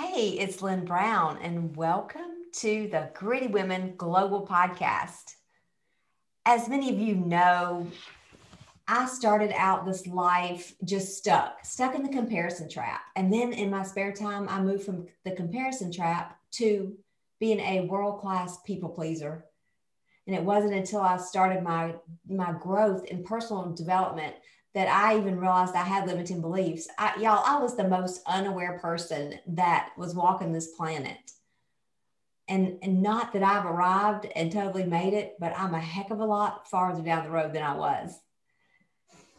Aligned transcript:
Hey, 0.00 0.30
it's 0.38 0.62
Lynn 0.62 0.86
Brown, 0.86 1.36
and 1.42 1.76
welcome 1.76 2.46
to 2.54 2.88
the 2.90 3.10
Gritty 3.12 3.48
Women 3.48 3.92
Global 3.98 4.46
Podcast. 4.46 5.34
As 6.46 6.70
many 6.70 6.88
of 6.90 6.98
you 6.98 7.16
know, 7.16 7.86
I 8.88 9.04
started 9.04 9.52
out 9.54 9.84
this 9.84 10.06
life 10.06 10.74
just 10.84 11.18
stuck, 11.18 11.66
stuck 11.66 11.94
in 11.94 12.02
the 12.02 12.08
comparison 12.08 12.70
trap. 12.70 13.02
And 13.14 13.30
then 13.30 13.52
in 13.52 13.68
my 13.68 13.82
spare 13.82 14.10
time, 14.10 14.48
I 14.48 14.62
moved 14.62 14.84
from 14.84 15.06
the 15.26 15.32
comparison 15.32 15.92
trap 15.92 16.38
to 16.52 16.96
being 17.38 17.60
a 17.60 17.86
world 17.86 18.22
class 18.22 18.56
people 18.64 18.88
pleaser. 18.88 19.44
And 20.26 20.34
it 20.34 20.42
wasn't 20.42 20.72
until 20.72 21.02
I 21.02 21.18
started 21.18 21.62
my, 21.62 21.94
my 22.26 22.52
growth 22.52 23.04
in 23.04 23.22
personal 23.22 23.70
development 23.74 24.34
that 24.74 24.88
I 24.88 25.18
even 25.18 25.38
realized 25.38 25.74
I 25.74 25.82
had 25.82 26.06
limiting 26.06 26.40
beliefs. 26.40 26.86
I, 26.98 27.14
y'all, 27.20 27.42
I 27.44 27.58
was 27.58 27.76
the 27.76 27.88
most 27.88 28.22
unaware 28.26 28.78
person 28.78 29.34
that 29.48 29.90
was 29.96 30.14
walking 30.14 30.52
this 30.52 30.74
planet. 30.76 31.32
And, 32.48 32.78
and 32.82 33.02
not 33.02 33.32
that 33.32 33.42
I've 33.42 33.66
arrived 33.66 34.26
and 34.34 34.50
totally 34.50 34.84
made 34.84 35.14
it, 35.14 35.36
but 35.38 35.56
I'm 35.56 35.74
a 35.74 35.80
heck 35.80 36.10
of 36.10 36.20
a 36.20 36.24
lot 36.24 36.68
farther 36.68 37.02
down 37.02 37.24
the 37.24 37.30
road 37.30 37.52
than 37.52 37.62
I 37.62 37.74
was. 37.74 38.18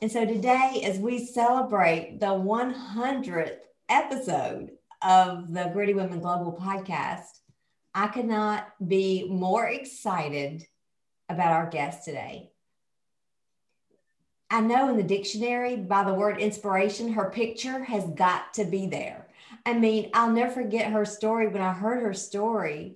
And 0.01 0.11
so 0.11 0.25
today, 0.25 0.81
as 0.85 0.97
we 0.97 1.23
celebrate 1.23 2.19
the 2.19 2.27
100th 2.27 3.57
episode 3.87 4.71
of 5.01 5.53
the 5.53 5.69
Gritty 5.73 5.93
Women 5.93 6.19
Global 6.19 6.57
podcast, 6.59 7.27
I 7.93 8.07
could 8.07 8.25
not 8.25 8.67
be 8.85 9.27
more 9.29 9.67
excited 9.67 10.65
about 11.29 11.51
our 11.51 11.69
guest 11.69 12.05
today. 12.05 12.51
I 14.51 14.59
know 14.59 14.89
in 14.89 14.97
the 14.97 15.03
dictionary 15.03 15.77
by 15.77 16.03
the 16.03 16.13
word 16.13 16.37
inspiration, 16.37 17.13
her 17.13 17.29
picture 17.29 17.85
has 17.85 18.03
got 18.09 18.53
to 18.55 18.65
be 18.65 18.85
there. 18.85 19.27
I 19.65 19.73
mean, 19.73 20.11
I'll 20.13 20.29
never 20.29 20.51
forget 20.51 20.91
her 20.91 21.05
story. 21.05 21.47
When 21.47 21.61
I 21.61 21.71
heard 21.71 22.01
her 22.01 22.13
story, 22.13 22.95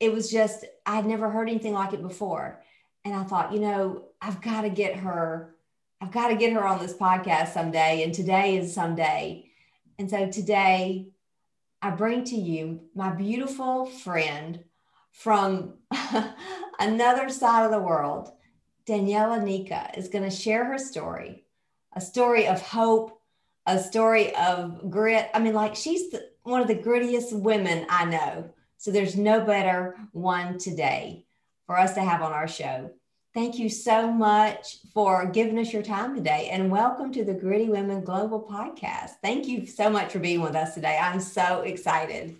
it 0.00 0.12
was 0.12 0.28
just, 0.28 0.64
I'd 0.84 1.06
never 1.06 1.30
heard 1.30 1.48
anything 1.48 1.72
like 1.72 1.92
it 1.92 2.02
before. 2.02 2.60
And 3.04 3.14
I 3.14 3.22
thought, 3.22 3.52
you 3.52 3.60
know, 3.60 4.06
I've 4.20 4.42
got 4.42 4.62
to 4.62 4.70
get 4.70 4.96
her, 4.96 5.54
I've 6.00 6.10
got 6.10 6.28
to 6.28 6.36
get 6.36 6.52
her 6.52 6.66
on 6.66 6.80
this 6.80 6.94
podcast 6.94 7.52
someday. 7.52 8.02
And 8.02 8.12
today 8.12 8.56
is 8.56 8.74
someday. 8.74 9.46
And 10.00 10.10
so 10.10 10.28
today, 10.28 11.10
I 11.80 11.90
bring 11.90 12.24
to 12.24 12.36
you 12.36 12.80
my 12.96 13.10
beautiful 13.10 13.86
friend 13.86 14.64
from 15.12 15.74
another 16.80 17.28
side 17.28 17.66
of 17.66 17.70
the 17.70 17.78
world 17.78 18.32
Daniela 18.86 19.42
Nika 19.42 19.90
is 19.96 20.08
going 20.08 20.24
to 20.24 20.30
share 20.30 20.64
her 20.64 20.78
story, 20.78 21.44
a 21.94 22.00
story 22.00 22.46
of 22.48 22.60
hope, 22.60 23.20
a 23.66 23.78
story 23.78 24.34
of 24.34 24.90
grit. 24.90 25.30
I 25.34 25.38
mean, 25.38 25.54
like 25.54 25.76
she's 25.76 26.10
the, 26.10 26.28
one 26.42 26.60
of 26.60 26.68
the 26.68 26.74
grittiest 26.74 27.32
women 27.32 27.86
I 27.88 28.04
know. 28.06 28.50
So 28.78 28.90
there's 28.90 29.16
no 29.16 29.44
better 29.44 29.96
one 30.10 30.58
today 30.58 31.24
for 31.66 31.78
us 31.78 31.94
to 31.94 32.00
have 32.00 32.22
on 32.22 32.32
our 32.32 32.48
show. 32.48 32.90
Thank 33.32 33.58
you 33.58 33.68
so 33.68 34.10
much 34.10 34.78
for 34.92 35.24
giving 35.26 35.58
us 35.58 35.72
your 35.72 35.82
time 35.82 36.14
today 36.14 36.48
and 36.50 36.70
welcome 36.70 37.12
to 37.12 37.24
the 37.24 37.32
Gritty 37.32 37.70
Women 37.70 38.04
Global 38.04 38.42
Podcast. 38.42 39.12
Thank 39.22 39.46
you 39.46 39.64
so 39.64 39.88
much 39.88 40.12
for 40.12 40.18
being 40.18 40.42
with 40.42 40.54
us 40.54 40.74
today. 40.74 40.98
I'm 41.00 41.20
so 41.20 41.60
excited. 41.60 42.36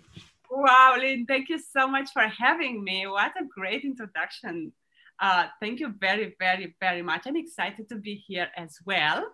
Wow, 0.51 0.97
Lynn, 0.99 1.25
thank 1.25 1.49
you 1.49 1.57
so 1.57 1.87
much 1.87 2.11
for 2.11 2.27
having 2.27 2.83
me. 2.83 3.07
What 3.07 3.31
a 3.41 3.45
great 3.45 3.83
introduction. 3.83 4.73
Uh, 5.19 5.47
thank 5.61 5.79
you 5.79 5.93
very, 5.99 6.35
very, 6.39 6.75
very 6.79 7.01
much. 7.01 7.23
I'm 7.25 7.35
excited 7.35 7.87
to 7.89 7.95
be 7.95 8.15
here 8.15 8.49
as 8.57 8.77
well. 8.85 9.25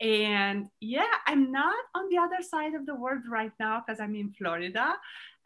And 0.00 0.66
yeah, 0.80 1.14
I'm 1.26 1.52
not 1.52 1.74
on 1.94 2.08
the 2.10 2.18
other 2.18 2.42
side 2.42 2.74
of 2.74 2.86
the 2.86 2.94
world 2.94 3.22
right 3.30 3.52
now 3.60 3.82
because 3.86 4.00
I'm 4.00 4.16
in 4.16 4.32
Florida. 4.32 4.94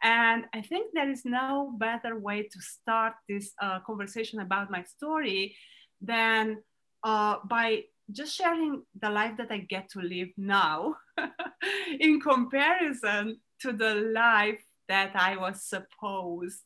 And 0.01 0.45
I 0.53 0.61
think 0.61 0.93
there 0.93 1.09
is 1.09 1.25
no 1.25 1.75
better 1.77 2.17
way 2.19 2.43
to 2.43 2.61
start 2.61 3.13
this 3.29 3.51
uh, 3.61 3.79
conversation 3.85 4.39
about 4.39 4.71
my 4.71 4.83
story 4.83 5.55
than 6.01 6.57
uh, 7.03 7.37
by 7.45 7.83
just 8.11 8.35
sharing 8.35 8.83
the 8.99 9.09
life 9.09 9.37
that 9.37 9.51
I 9.51 9.59
get 9.59 9.89
to 9.91 10.01
live 10.01 10.29
now 10.37 10.95
in 11.99 12.19
comparison 12.19 13.39
to 13.61 13.73
the 13.73 13.95
life 13.95 14.63
that 14.87 15.15
I 15.15 15.35
was 15.35 15.63
supposed 15.63 16.63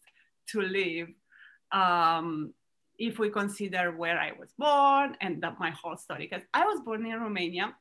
to 0.49 0.61
live 0.61 1.09
um, 1.71 2.53
if 3.01 3.17
we 3.17 3.29
consider 3.31 3.91
where 4.01 4.19
I 4.19 4.31
was 4.39 4.51
born 4.59 5.17
and 5.21 5.41
the, 5.41 5.51
my 5.59 5.71
whole 5.71 5.97
story, 5.97 6.27
because 6.29 6.45
I 6.53 6.63
was 6.65 6.79
born 6.85 7.03
in 7.05 7.19
Romania, 7.19 7.75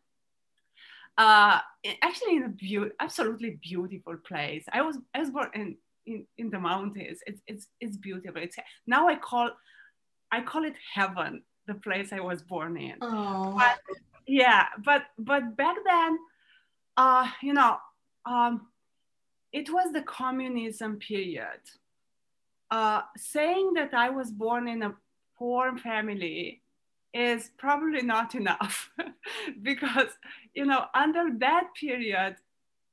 uh, 1.18 1.58
actually 2.00 2.36
in 2.36 2.44
a 2.44 2.48
be- 2.48 2.94
absolutely 2.98 3.58
beautiful 3.62 4.16
place. 4.16 4.64
I 4.72 4.80
was 4.80 4.96
I 5.14 5.18
was 5.20 5.30
born 5.30 5.50
in 5.54 5.76
in, 6.06 6.26
in 6.38 6.48
the 6.48 6.58
mountains. 6.58 7.18
It's, 7.26 7.42
it's 7.46 7.64
it's 7.80 7.98
beautiful. 7.98 8.40
It's 8.40 8.56
now 8.86 9.08
I 9.08 9.16
call 9.16 9.50
I 10.32 10.40
call 10.40 10.64
it 10.64 10.76
heaven, 10.94 11.42
the 11.66 11.74
place 11.74 12.14
I 12.14 12.20
was 12.20 12.40
born 12.42 12.78
in. 12.78 12.96
Oh. 13.02 13.54
But, 13.58 13.78
yeah, 14.26 14.64
but 14.82 15.02
but 15.18 15.54
back 15.54 15.76
then, 15.84 16.18
uh, 16.96 17.28
you 17.42 17.52
know, 17.52 17.76
um, 18.24 18.68
it 19.52 19.68
was 19.70 19.92
the 19.92 20.02
communism 20.02 20.96
period. 20.96 21.62
Uh, 22.70 23.02
saying 23.16 23.72
that 23.74 23.92
I 23.92 24.10
was 24.10 24.30
born 24.30 24.68
in 24.68 24.80
a 24.84 24.94
poor 25.40 25.76
family 25.78 26.62
is 27.14 27.50
probably 27.56 28.02
not 28.02 28.34
enough 28.42 28.90
because 29.62 30.12
you 30.54 30.66
know 30.66 30.84
under 30.94 31.24
that 31.38 31.68
period 31.80 32.36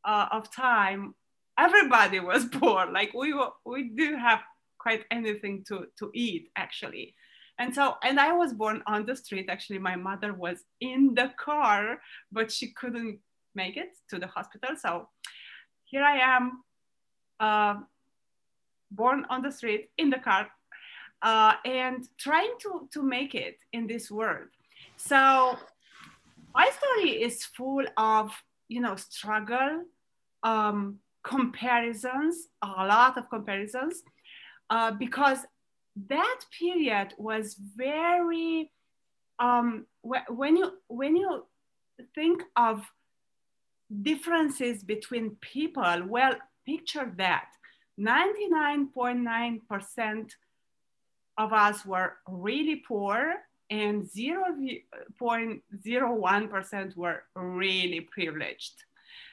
uh, 0.06 0.28
of 0.32 0.50
time 0.50 1.14
everybody 1.60 2.20
was 2.20 2.46
poor 2.52 2.88
like 2.92 3.14
we 3.14 3.34
were, 3.34 3.50
we 3.66 3.90
didn't 3.90 4.20
have 4.20 4.40
quite 4.80 5.04
anything 5.12 5.64
to 5.68 5.86
to 6.00 6.10
eat 6.14 6.50
actually. 6.56 7.14
And 7.60 7.74
so 7.74 7.96
and 8.04 8.20
i 8.20 8.32
was 8.32 8.54
born 8.54 8.84
on 8.86 9.06
the 9.06 9.16
street. 9.16 9.48
Actually 9.50 9.80
my 9.80 9.96
mother 9.96 10.34
was 10.34 10.64
in 10.80 11.16
the 11.16 11.34
car 11.38 12.00
but 12.32 12.52
she 12.52 12.72
couldn't 12.80 13.20
make 13.56 13.76
it 13.78 13.92
to 14.10 14.20
the 14.20 14.28
hospital. 14.28 14.76
So 14.80 15.10
here 15.84 16.04
i 16.04 16.18
am 16.36 16.64
uh, 17.40 17.76
born 18.92 19.26
on 19.30 19.42
the 19.42 19.52
street 19.52 19.90
in 19.98 20.10
the 20.10 20.20
car 20.20 20.48
uh, 21.22 21.54
and 21.66 22.08
trying 22.18 22.54
to, 22.62 22.88
to 22.94 23.02
make 23.02 23.36
it 23.36 23.58
in 23.74 23.88
this 23.88 24.10
world. 24.12 24.48
So 24.98 25.58
my 26.54 26.70
story 26.70 27.22
is 27.22 27.46
full 27.46 27.86
of, 27.98 28.32
you 28.68 28.82
know, 28.82 28.96
struggle, 28.96 29.84
um, 30.44 31.00
comparisons, 31.24 32.50
a 32.62 32.68
lot 32.68 33.18
of 33.18 33.30
comparisons, 33.30 34.04
uh, 34.70 34.92
because 34.92 35.40
that 36.10 36.42
period 36.58 37.14
was 37.18 37.56
very, 37.76 38.72
um, 39.40 39.86
wh- 40.02 40.30
when 40.30 40.58
you 40.58 40.74
when 40.88 41.16
you 41.16 41.46
think 42.14 42.44
of 42.56 42.86
differences 44.02 44.84
between 44.84 45.38
people, 45.42 46.04
well, 46.08 46.36
picture 46.66 47.12
that 47.18 47.50
99.9% 48.00 50.32
of 51.38 51.54
us 51.54 51.86
were 51.86 52.18
really 52.28 52.78
poor 52.78 53.36
and 53.70 54.04
0.01% 54.04 56.96
were 56.96 57.24
really 57.36 58.02
privileged. 58.02 58.84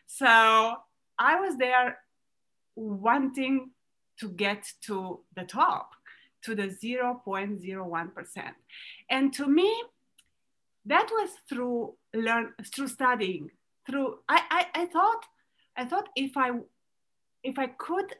So 0.07 0.77
I 1.19 1.41
was 1.41 1.57
there 1.57 1.99
wanting 2.77 3.71
to 4.19 4.29
get 4.31 4.67
to 4.83 5.21
the 5.35 5.45
top, 5.45 5.91
to 6.43 6.55
the 6.55 6.69
0.01%. 6.69 8.53
And 9.11 9.33
to 9.35 9.47
me, 9.47 9.83
that 10.87 11.09
was 11.11 11.31
through 11.49 11.95
learn 12.13 12.53
through 12.75 12.89
studying, 12.89 13.51
through 13.87 14.19
I, 14.29 14.43
I, 14.51 14.83
I 14.83 14.87
thought 14.87 15.25
I 15.77 15.87
thought 15.87 16.09
if 16.15 16.37
I 16.37 16.51
if 17.43 17.59
I 17.59 17.69
could 17.69 18.15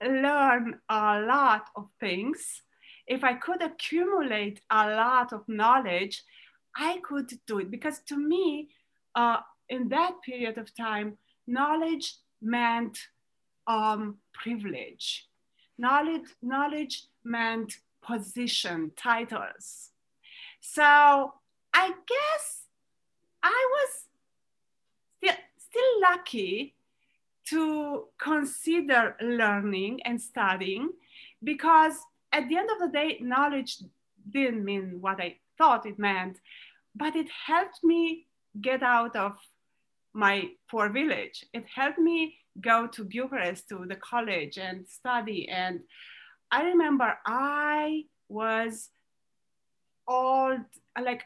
learn 0.00 0.78
a 0.88 1.20
lot 1.22 1.64
of 1.74 1.88
things, 1.98 2.62
if 3.08 3.24
I 3.24 3.34
could 3.34 3.62
accumulate 3.62 4.60
a 4.70 4.90
lot 4.90 5.32
of 5.32 5.48
knowledge, 5.48 6.22
I 6.76 6.98
could 7.02 7.32
do 7.46 7.58
it. 7.58 7.70
Because 7.70 8.00
to 8.00 8.16
me, 8.16 8.68
uh, 9.14 9.38
in 9.68 9.88
that 9.88 10.22
period 10.22 10.58
of 10.58 10.74
time, 10.76 11.16
knowledge 11.46 12.14
meant 12.40 12.98
um, 13.66 14.18
privilege. 14.32 15.26
Knowledge, 15.78 16.28
knowledge 16.42 17.04
meant 17.24 17.78
position, 18.02 18.92
titles. 18.96 19.90
So 20.60 21.32
I 21.72 21.88
guess 21.88 22.62
I 23.42 23.68
was 23.72 23.90
still, 25.16 25.36
still 25.56 26.00
lucky 26.02 26.74
to 27.46 28.04
consider 28.18 29.16
learning 29.22 30.00
and 30.04 30.20
studying 30.20 30.90
because 31.42 31.94
at 32.32 32.48
the 32.48 32.56
end 32.56 32.68
of 32.70 32.78
the 32.78 32.88
day, 32.88 33.18
knowledge 33.20 33.78
didn't 34.30 34.64
mean 34.64 34.98
what 35.00 35.20
I 35.20 35.36
thought 35.56 35.86
it 35.86 35.98
meant, 35.98 36.38
but 36.94 37.16
it 37.16 37.28
helped 37.46 37.82
me 37.82 38.26
get 38.60 38.82
out 38.82 39.16
of 39.16 39.36
my 40.12 40.50
poor 40.70 40.88
village. 40.88 41.44
It 41.52 41.64
helped 41.72 41.98
me 41.98 42.36
go 42.60 42.86
to 42.88 43.04
Bucharest 43.04 43.68
to 43.68 43.84
the 43.86 43.96
college 43.96 44.58
and 44.58 44.86
study. 44.88 45.48
And 45.48 45.80
I 46.50 46.62
remember 46.62 47.18
I 47.26 48.04
was 48.28 48.90
all 50.06 50.56
like 51.00 51.24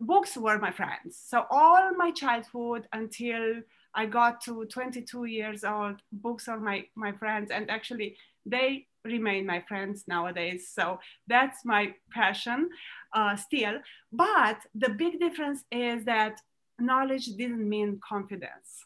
books 0.00 0.36
were 0.36 0.58
my 0.58 0.70
friends. 0.70 1.20
So 1.24 1.44
all 1.50 1.94
my 1.94 2.10
childhood 2.10 2.86
until 2.92 3.62
I 3.94 4.06
got 4.06 4.40
to 4.42 4.64
22 4.66 5.24
years 5.24 5.64
old, 5.64 5.96
books 6.12 6.48
are 6.48 6.60
my, 6.60 6.86
my 6.94 7.12
friends. 7.12 7.50
And 7.50 7.70
actually 7.70 8.16
they 8.50 8.86
remain 9.04 9.46
my 9.46 9.60
friends 9.68 10.04
nowadays. 10.06 10.68
So 10.72 10.98
that's 11.26 11.64
my 11.64 11.94
passion 12.10 12.70
uh, 13.14 13.36
still. 13.36 13.78
But 14.12 14.58
the 14.74 14.90
big 14.90 15.20
difference 15.20 15.64
is 15.70 16.04
that 16.04 16.40
knowledge 16.78 17.26
didn't 17.36 17.68
mean 17.68 18.00
confidence. 18.06 18.84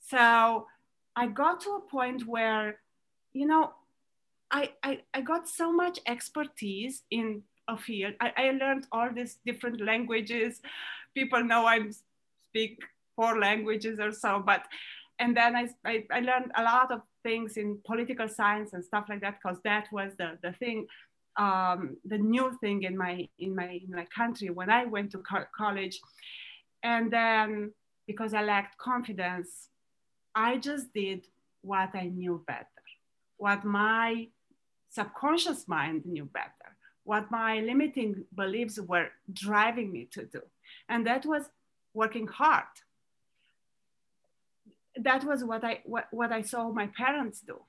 So 0.00 0.66
I 1.16 1.26
got 1.26 1.60
to 1.62 1.70
a 1.70 1.80
point 1.80 2.26
where, 2.26 2.80
you 3.32 3.46
know, 3.46 3.72
I, 4.50 4.70
I, 4.82 5.00
I 5.12 5.20
got 5.20 5.48
so 5.48 5.72
much 5.72 5.98
expertise 6.06 7.02
in 7.10 7.42
a 7.68 7.76
field. 7.76 8.14
I, 8.20 8.32
I 8.36 8.50
learned 8.52 8.86
all 8.92 9.10
these 9.12 9.38
different 9.44 9.80
languages. 9.80 10.60
People 11.14 11.44
know 11.44 11.66
I 11.66 11.80
speak 12.48 12.78
four 13.14 13.38
languages 13.38 13.98
or 14.00 14.12
so, 14.12 14.42
but 14.44 14.62
and 15.18 15.36
then 15.36 15.56
I, 15.56 15.68
I, 15.84 16.04
I 16.10 16.20
learned 16.20 16.52
a 16.56 16.62
lot 16.62 16.92
of 16.92 17.00
things 17.22 17.56
in 17.56 17.78
political 17.84 18.28
science 18.28 18.72
and 18.72 18.84
stuff 18.84 19.06
like 19.08 19.20
that 19.22 19.38
because 19.42 19.58
that 19.64 19.88
was 19.92 20.12
the, 20.18 20.38
the 20.42 20.52
thing 20.52 20.86
um, 21.38 21.96
the 22.04 22.18
new 22.18 22.56
thing 22.60 22.82
in 22.82 22.96
my 22.96 23.28
in 23.38 23.54
my 23.54 23.80
in 23.84 23.90
my 23.90 24.06
country 24.06 24.50
when 24.50 24.70
I 24.70 24.86
went 24.86 25.12
to 25.12 25.18
co- 25.18 25.44
college. 25.56 26.00
And 26.82 27.12
then 27.12 27.72
because 28.06 28.34
I 28.34 28.42
lacked 28.42 28.78
confidence 28.78 29.68
I 30.34 30.56
just 30.58 30.92
did 30.94 31.26
what 31.62 31.90
I 31.94 32.06
knew 32.06 32.44
better 32.46 32.66
what 33.38 33.64
my 33.64 34.28
subconscious 34.90 35.66
mind 35.66 36.04
knew 36.06 36.24
better 36.26 36.68
what 37.04 37.30
my 37.30 37.60
limiting 37.60 38.24
beliefs 38.34 38.78
were 38.78 39.08
driving 39.32 39.90
me 39.90 40.06
to 40.12 40.26
do. 40.26 40.42
And 40.90 41.06
that 41.06 41.24
was 41.24 41.44
working 41.94 42.26
hard 42.26 42.66
that 45.02 45.24
was 45.24 45.44
what 45.44 45.64
I 45.64 45.80
what, 45.84 46.06
what 46.10 46.32
I 46.32 46.42
saw 46.42 46.70
my 46.70 46.88
parents 46.88 47.40
do. 47.40 47.60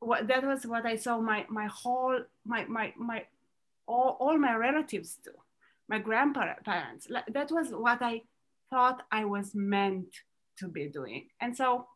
What, 0.00 0.28
that 0.28 0.44
was 0.44 0.66
what 0.66 0.84
I 0.84 0.96
saw 0.96 1.18
my 1.18 1.46
my 1.48 1.66
whole 1.66 2.20
my 2.44 2.64
my 2.66 2.92
my 2.98 3.24
all, 3.86 4.16
all 4.20 4.38
my 4.38 4.54
relatives 4.54 5.18
do, 5.24 5.32
my 5.88 5.98
grandparents. 5.98 7.06
That 7.28 7.50
was 7.50 7.68
what 7.70 8.02
I 8.02 8.22
thought 8.70 9.02
I 9.12 9.24
was 9.24 9.54
meant 9.54 10.08
to 10.58 10.68
be 10.68 10.88
doing. 10.88 11.28
And 11.40 11.56
so 11.56 11.86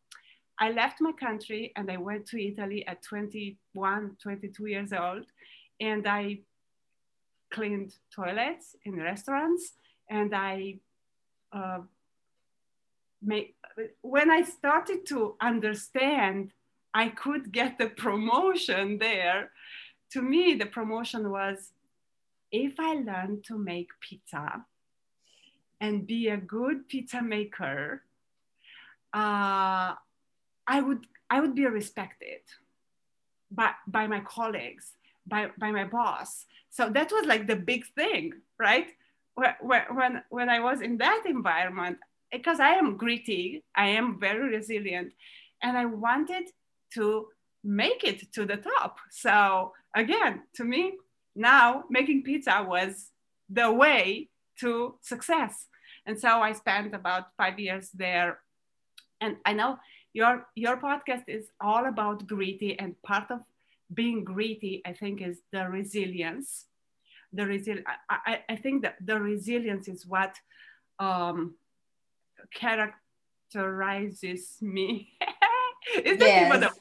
I 0.59 0.71
left 0.71 1.01
my 1.01 1.13
country 1.13 1.73
and 1.77 1.91
I 1.91 1.97
went 1.97 2.27
to 2.27 2.43
Italy 2.43 2.87
at 2.87 3.03
21, 3.03 4.17
22 4.23 4.67
years 4.67 4.93
old. 4.93 5.25
And 5.81 6.07
I 6.07 6.41
cleaned 7.51 7.95
toilets 8.15 8.77
in 8.85 8.97
restaurants 9.01 9.73
and 10.11 10.35
I 10.35 10.81
uh, 11.53 11.81
make, 13.23 13.55
when 14.03 14.31
I 14.31 14.43
started 14.43 15.07
to 15.07 15.37
understand 15.41 16.53
I 16.95 17.09
could 17.09 17.53
get 17.53 17.79
the 17.79 17.89
promotion 17.89 18.99
there, 18.99 19.51
to 20.13 20.23
me, 20.23 20.55
the 20.55 20.67
promotion 20.67 21.31
was 21.31 21.73
if 22.51 22.75
I 22.79 22.95
learn 22.95 23.43
to 23.43 23.59
make 23.59 23.91
pizza 24.01 24.65
and 25.81 26.07
be 26.07 26.29
a 26.29 26.37
good 26.37 26.89
pizza 26.89 27.23
maker, 27.23 28.03
uh, 29.15 29.95
I 30.67 30.81
would 30.81 31.07
I 31.31 31.41
would 31.41 31.55
be 31.55 31.67
respected 31.67 32.41
by, 33.51 33.73
by 33.87 34.07
my 34.07 34.21
colleagues, 34.21 34.93
by, 35.27 35.51
by 35.59 35.71
my 35.71 35.85
boss. 35.85 36.47
So 36.71 36.89
that 36.91 37.11
was 37.13 37.27
like 37.27 37.47
the 37.47 37.57
big 37.57 37.85
thing, 37.95 38.33
right? 38.59 38.89
When, 39.35 39.83
when, 39.91 40.23
when 40.31 40.49
I 40.49 40.61
was 40.61 40.81
in 40.81 40.99
that 40.99 41.25
environment, 41.27 41.99
because 42.31 42.61
I 42.61 42.71
am 42.75 42.97
gritty, 42.97 43.65
I 43.75 43.89
am 43.89 44.19
very 44.19 44.49
resilient, 44.57 45.13
and 45.63 45.77
I 45.77 45.87
wanted 45.87 46.51
to 46.95 47.29
make 47.65 48.05
it 48.05 48.33
to 48.33 48.47
the 48.47 48.57
top. 48.57 48.99
So 49.11 49.73
again, 49.95 50.43
to 50.55 50.65
me, 50.65 50.95
now 51.35 51.85
making 51.91 52.23
pizza 52.23 52.65
was 52.67 53.11
the 53.49 53.71
way 53.73 54.29
to 54.61 54.95
success. 55.01 55.67
And 56.07 56.19
so 56.19 56.41
I 56.41 56.53
spent 56.53 56.95
about 56.95 57.29
five 57.37 57.59
years 57.59 57.91
there. 57.91 58.41
And 59.21 59.37
I 59.45 59.53
know 59.53 59.79
your 60.13 60.47
your 60.55 60.77
podcast 60.77 61.25
is 61.27 61.49
all 61.61 61.87
about 61.87 62.27
gritty, 62.27 62.79
and 62.79 63.01
part 63.03 63.31
of 63.31 63.41
being 63.93 64.25
gritty, 64.25 64.83
I 64.87 64.93
think, 64.93 65.21
is 65.21 65.41
the 65.53 65.69
resilience. 65.69 66.67
The 67.33 67.43
resil- 67.43 67.85
I, 68.09 68.17
I, 68.27 68.43
I 68.49 68.57
think 68.57 68.83
that 68.83 68.97
the 69.05 69.21
resilience 69.21 69.89
is 69.89 70.07
what 70.07 70.35
um, 70.99 71.55
characterizes 72.55 74.57
me. 74.61 75.13
is 76.05 76.19
yes. 76.19 76.73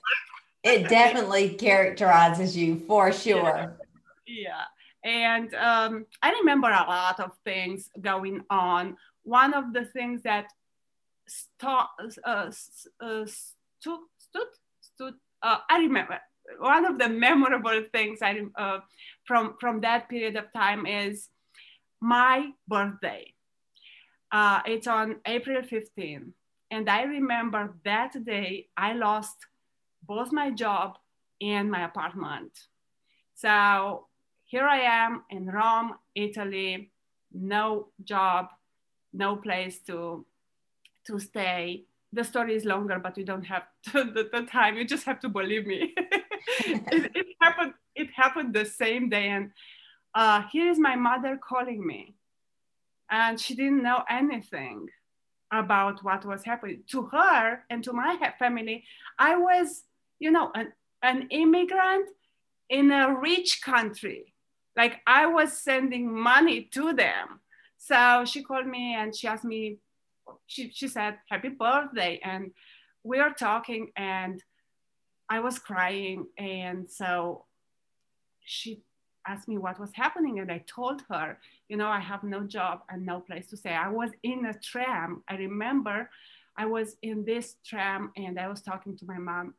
it 0.64 0.90
definitely 0.90 1.50
characterizes 1.50 2.58
you 2.58 2.80
for 2.80 3.12
sure. 3.12 3.78
Yeah. 4.28 4.28
yeah. 4.28 4.64
And 5.04 5.54
um, 5.54 6.08
I 6.22 6.31
remember 6.31 6.68
a 6.68 6.72
lot 6.72 7.19
of 7.19 7.31
things 7.46 7.90
going 8.02 8.42
on. 8.50 8.98
One 9.24 9.54
of 9.54 9.74
the 9.74 9.86
things 9.86 10.24
that 10.24 10.48
st- 11.28 12.19
uh, 12.25 12.25
uh, 12.25 12.52
stood, 12.52 14.00
stood, 14.18 14.48
stood 14.81 15.14
uh, 15.42 15.58
I 15.69 15.80
remember 15.80 16.19
one 16.60 16.86
of 16.86 16.98
the 16.98 17.10
memorable 17.10 17.84
things 17.92 18.19
I, 18.22 18.42
uh, 18.56 18.80
from, 19.25 19.56
from 19.60 19.81
that 19.81 20.10
period 20.10 20.36
of 20.36 20.52
time 20.54 20.86
is 20.86 21.30
my 22.02 22.50
birthday. 22.68 23.34
Uh, 24.32 24.62
it's 24.66 24.88
on 24.88 25.18
April 25.26 25.62
15. 25.64 26.34
And 26.70 26.90
I 26.90 27.04
remember 27.04 27.76
that 27.86 28.24
day 28.26 28.68
I 28.76 28.94
lost 28.94 29.38
both 30.04 30.32
my 30.32 30.52
job 30.52 30.98
and 31.42 31.72
my 31.72 31.86
apartment. 31.86 32.52
So 33.36 34.08
here 34.46 34.66
I 34.66 34.80
am 34.80 35.24
in 35.30 35.48
Rome, 35.48 35.94
Italy, 36.16 36.92
no 37.34 37.90
job, 38.04 38.48
no 39.14 39.36
place 39.38 39.80
to, 39.88 40.26
to 41.06 41.20
stay. 41.20 41.86
The 42.12 42.24
story 42.24 42.56
is 42.56 42.66
longer, 42.66 43.00
but 43.00 43.18
you 43.18 43.26
don't 43.26 43.44
have 43.44 43.64
the, 43.94 44.30
the, 44.31 44.48
time. 44.50 44.78
You 44.78 44.86
just 44.86 45.06
have 45.06 45.19
to 45.22 45.30
believe 45.30 45.66
me. 45.66 45.94
it, 45.98 47.12
it, 47.16 47.28
happened. 47.42 47.74
It 47.96 48.10
happened 48.16 48.54
the 48.54 48.66
same 48.66 49.10
day, 49.10 49.28
and 49.30 49.52
uh, 50.16 50.44
here 50.52 50.69
is 50.69 50.80
my 50.80 50.96
mother 50.96 51.38
calling 51.38 51.86
me 51.86 52.16
and 53.09 53.40
she 53.40 53.56
didn't 53.56 53.83
know 53.83 54.04
anything 54.09 54.87
about 55.52 56.04
what 56.04 56.26
was 56.26 56.44
happening. 56.44 56.83
To 56.92 57.04
her 57.04 57.64
and 57.69 57.83
to 57.83 57.94
my 57.94 58.18
family 58.37 58.83
i 59.18 59.37
was 59.37 59.83
you 60.19 60.31
know 60.31 60.52
an, 60.54 60.73
an 61.02 61.28
immigrant 61.30 62.09
in 62.69 62.92
a 62.92 63.18
rich 63.18 63.61
country. 63.61 64.33
Like 64.76 64.99
i 65.07 65.26
was 65.26 65.61
sending 65.61 66.14
money 66.14 66.69
to 66.73 66.94
them. 66.94 67.40
So 67.78 68.26
she 68.26 68.44
called 68.44 68.68
me 68.68 68.95
and 68.95 69.16
she 69.16 69.28
asked 69.28 69.45
me 69.45 69.78
she, 70.47 70.71
she 70.73 70.87
said 70.87 71.18
happy 71.30 71.49
birthday 71.49 72.19
and 72.23 72.52
we 73.04 73.19
are 73.19 73.33
talking 73.33 73.92
and 73.95 74.44
i 75.30 75.40
was 75.40 75.59
crying. 75.59 76.28
And 76.37 76.90
so 76.90 77.45
she 78.44 78.81
asked 79.28 79.48
me 79.48 79.57
what 79.57 79.80
was 79.80 79.92
happening 79.94 80.40
and 80.40 80.52
i 80.52 80.64
told 80.68 81.04
her 81.10 81.38
you 81.69 81.78
know 81.78 81.88
i 81.88 82.00
have 82.00 82.24
no 82.24 82.42
job 82.44 82.81
and 82.90 83.06
no 83.06 83.19
place 83.19 83.48
to 83.48 83.57
stay. 83.57 83.74
I 83.74 83.90
was 83.90 84.12
in 84.24 84.46
a 84.46 84.54
tram. 84.54 85.24
I 85.28 85.36
remember 85.36 86.10
i 86.57 86.66
was 86.66 86.96
in 87.02 87.26
this 87.26 87.56
tram 87.66 88.12
and 88.16 88.40
i 88.40 88.48
was 88.48 88.62
talking 88.62 88.98
to 88.98 89.06
my 89.06 89.18
mom. 89.18 89.54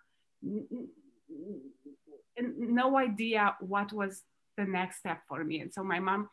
No 2.41 2.97
idea 2.97 3.57
what 3.61 3.93
was 3.93 4.23
the 4.57 4.65
next 4.65 4.99
step 4.99 5.23
for 5.29 5.45
me. 5.45 5.61
And 5.61 5.73
so 5.73 5.83
my 5.83 6.01
mom 6.01 6.29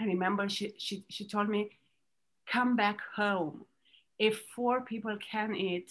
i 0.00 0.04
remember 0.04 0.48
she, 0.48 0.74
she, 0.78 1.04
she 1.08 1.26
told 1.26 1.48
me 1.48 1.70
come 2.46 2.74
back 2.76 2.98
home. 3.14 3.64
If 4.18 4.42
four 4.54 4.82
people 4.82 5.16
can 5.32 5.54
eat 5.54 5.88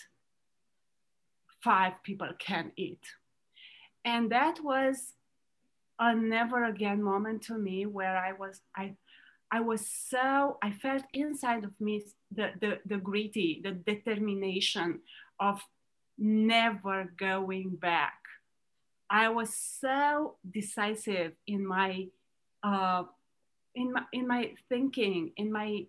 five 1.63 1.93
people 2.03 2.29
can 2.39 2.71
eat. 2.75 3.01
And 4.05 4.31
that 4.31 4.63
was 4.63 5.13
a 5.99 6.15
never 6.15 6.65
again 6.65 7.03
moment 7.03 7.41
to 7.43 7.57
me 7.57 7.85
where 7.85 8.17
I 8.17 8.31
was 8.33 8.61
I 8.75 8.95
I 9.51 9.59
was 9.61 9.85
so 9.87 10.57
I 10.61 10.71
felt 10.71 11.03
inside 11.13 11.63
of 11.63 11.79
me 11.79 12.03
the 12.31 12.51
the, 12.59 12.79
the 12.85 12.97
gritty, 12.97 13.61
the 13.63 13.71
determination 13.71 15.01
of 15.39 15.61
never 16.17 17.13
going 17.17 17.75
back. 17.75 18.19
I 19.09 19.29
was 19.29 19.53
so 19.53 20.35
decisive 20.49 21.33
in 21.47 21.65
my 21.65 22.07
uh, 22.63 23.03
in 23.75 23.93
my 23.93 24.03
in 24.13 24.27
my 24.27 24.53
thinking, 24.69 25.31
in 25.37 25.51
my 25.51 25.85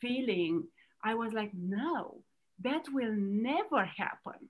feeling 0.00 0.64
I 1.02 1.14
was 1.14 1.32
like, 1.32 1.50
no, 1.54 2.22
that 2.62 2.84
will 2.92 3.14
never 3.14 3.84
happen. 3.84 4.48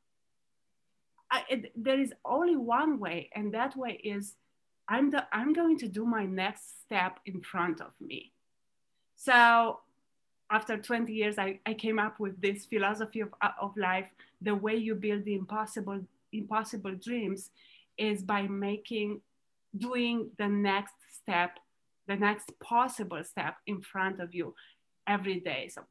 I, 1.30 1.44
it, 1.48 1.72
there 1.76 2.00
is 2.00 2.12
only 2.24 2.56
one 2.56 2.98
way, 2.98 3.30
and 3.34 3.54
that 3.54 3.76
way 3.76 4.00
is 4.02 4.34
I'm, 4.90 5.10
the, 5.10 5.24
I'm 5.32 5.52
going 5.52 5.78
to 5.78 5.88
do 5.88 6.04
my 6.04 6.26
next 6.26 6.82
step 6.82 7.20
in 7.24 7.40
front 7.40 7.80
of 7.80 7.92
me. 8.00 8.32
So 9.14 9.78
after 10.50 10.76
20 10.76 11.12
years, 11.12 11.38
I, 11.38 11.60
I 11.64 11.74
came 11.74 12.00
up 12.00 12.18
with 12.18 12.40
this 12.40 12.66
philosophy 12.66 13.20
of, 13.20 13.28
of 13.60 13.76
life. 13.76 14.06
The 14.42 14.54
way 14.54 14.74
you 14.74 14.96
build 14.96 15.24
the 15.24 15.36
impossible, 15.36 16.00
impossible 16.32 16.96
dreams 16.96 17.50
is 17.96 18.22
by 18.24 18.42
making, 18.48 19.20
doing 19.78 20.30
the 20.38 20.48
next 20.48 20.94
step, 21.22 21.60
the 22.08 22.16
next 22.16 22.52
possible 22.58 23.22
step 23.22 23.56
in 23.68 23.80
front 23.80 24.18
of 24.18 24.34
you 24.34 24.54
every 25.06 25.38
day. 25.38 25.70
So 25.72 25.82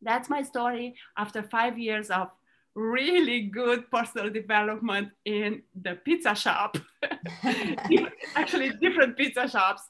that's 0.00 0.30
my 0.30 0.42
story 0.42 0.94
after 1.18 1.42
five 1.42 1.78
years 1.78 2.10
of 2.10 2.30
really 2.76 3.40
good 3.48 3.90
personal 3.90 4.30
development 4.30 5.08
in 5.24 5.62
the 5.80 5.96
pizza 6.04 6.34
shop. 6.34 6.76
Actually 8.36 8.70
different 8.80 9.16
pizza 9.16 9.48
shops. 9.48 9.82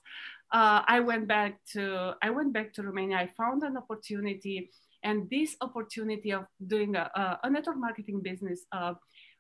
Uh, 0.52 0.80
i 0.86 1.00
went 1.00 1.26
back 1.26 1.58
to 1.66 2.14
i 2.22 2.30
went 2.30 2.52
back 2.52 2.72
to 2.72 2.82
romania. 2.82 3.16
I 3.16 3.28
found 3.36 3.64
an 3.64 3.76
opportunity 3.76 4.70
and 5.02 5.28
this 5.28 5.56
opportunity 5.60 6.32
of 6.32 6.44
doing 6.64 6.94
a, 6.94 7.38
a 7.42 7.50
network 7.50 7.76
marketing 7.76 8.20
business 8.22 8.64
uh, 8.70 8.94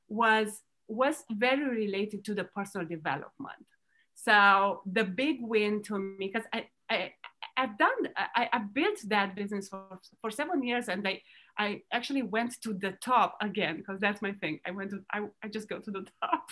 was 0.08 0.62
was 0.88 1.24
very 1.30 1.64
related 1.64 2.24
to 2.24 2.34
the 2.34 2.44
personal 2.44 2.86
development. 2.86 3.66
So 4.14 4.82
the 4.86 5.04
big 5.04 5.38
win 5.40 5.82
to 5.84 5.98
me 5.98 6.30
because 6.32 6.46
I, 6.52 6.66
I 6.90 7.12
I've 7.56 7.78
done, 7.78 8.08
I, 8.16 8.48
I 8.52 8.58
built 8.58 8.98
that 9.06 9.34
business 9.34 9.68
for, 9.68 9.98
for 10.20 10.30
seven 10.30 10.62
years 10.62 10.88
and 10.88 11.06
I, 11.08 11.22
I 11.58 11.82
actually 11.92 12.22
went 12.22 12.60
to 12.62 12.74
the 12.74 12.92
top 13.02 13.36
again 13.40 13.76
because 13.78 14.00
that's 14.00 14.22
my 14.22 14.32
thing. 14.32 14.60
I 14.66 14.70
went 14.70 14.90
to, 14.90 15.02
I, 15.12 15.26
I 15.42 15.48
just 15.48 15.68
go 15.68 15.78
to 15.78 15.90
the 15.90 16.06
top. 16.22 16.50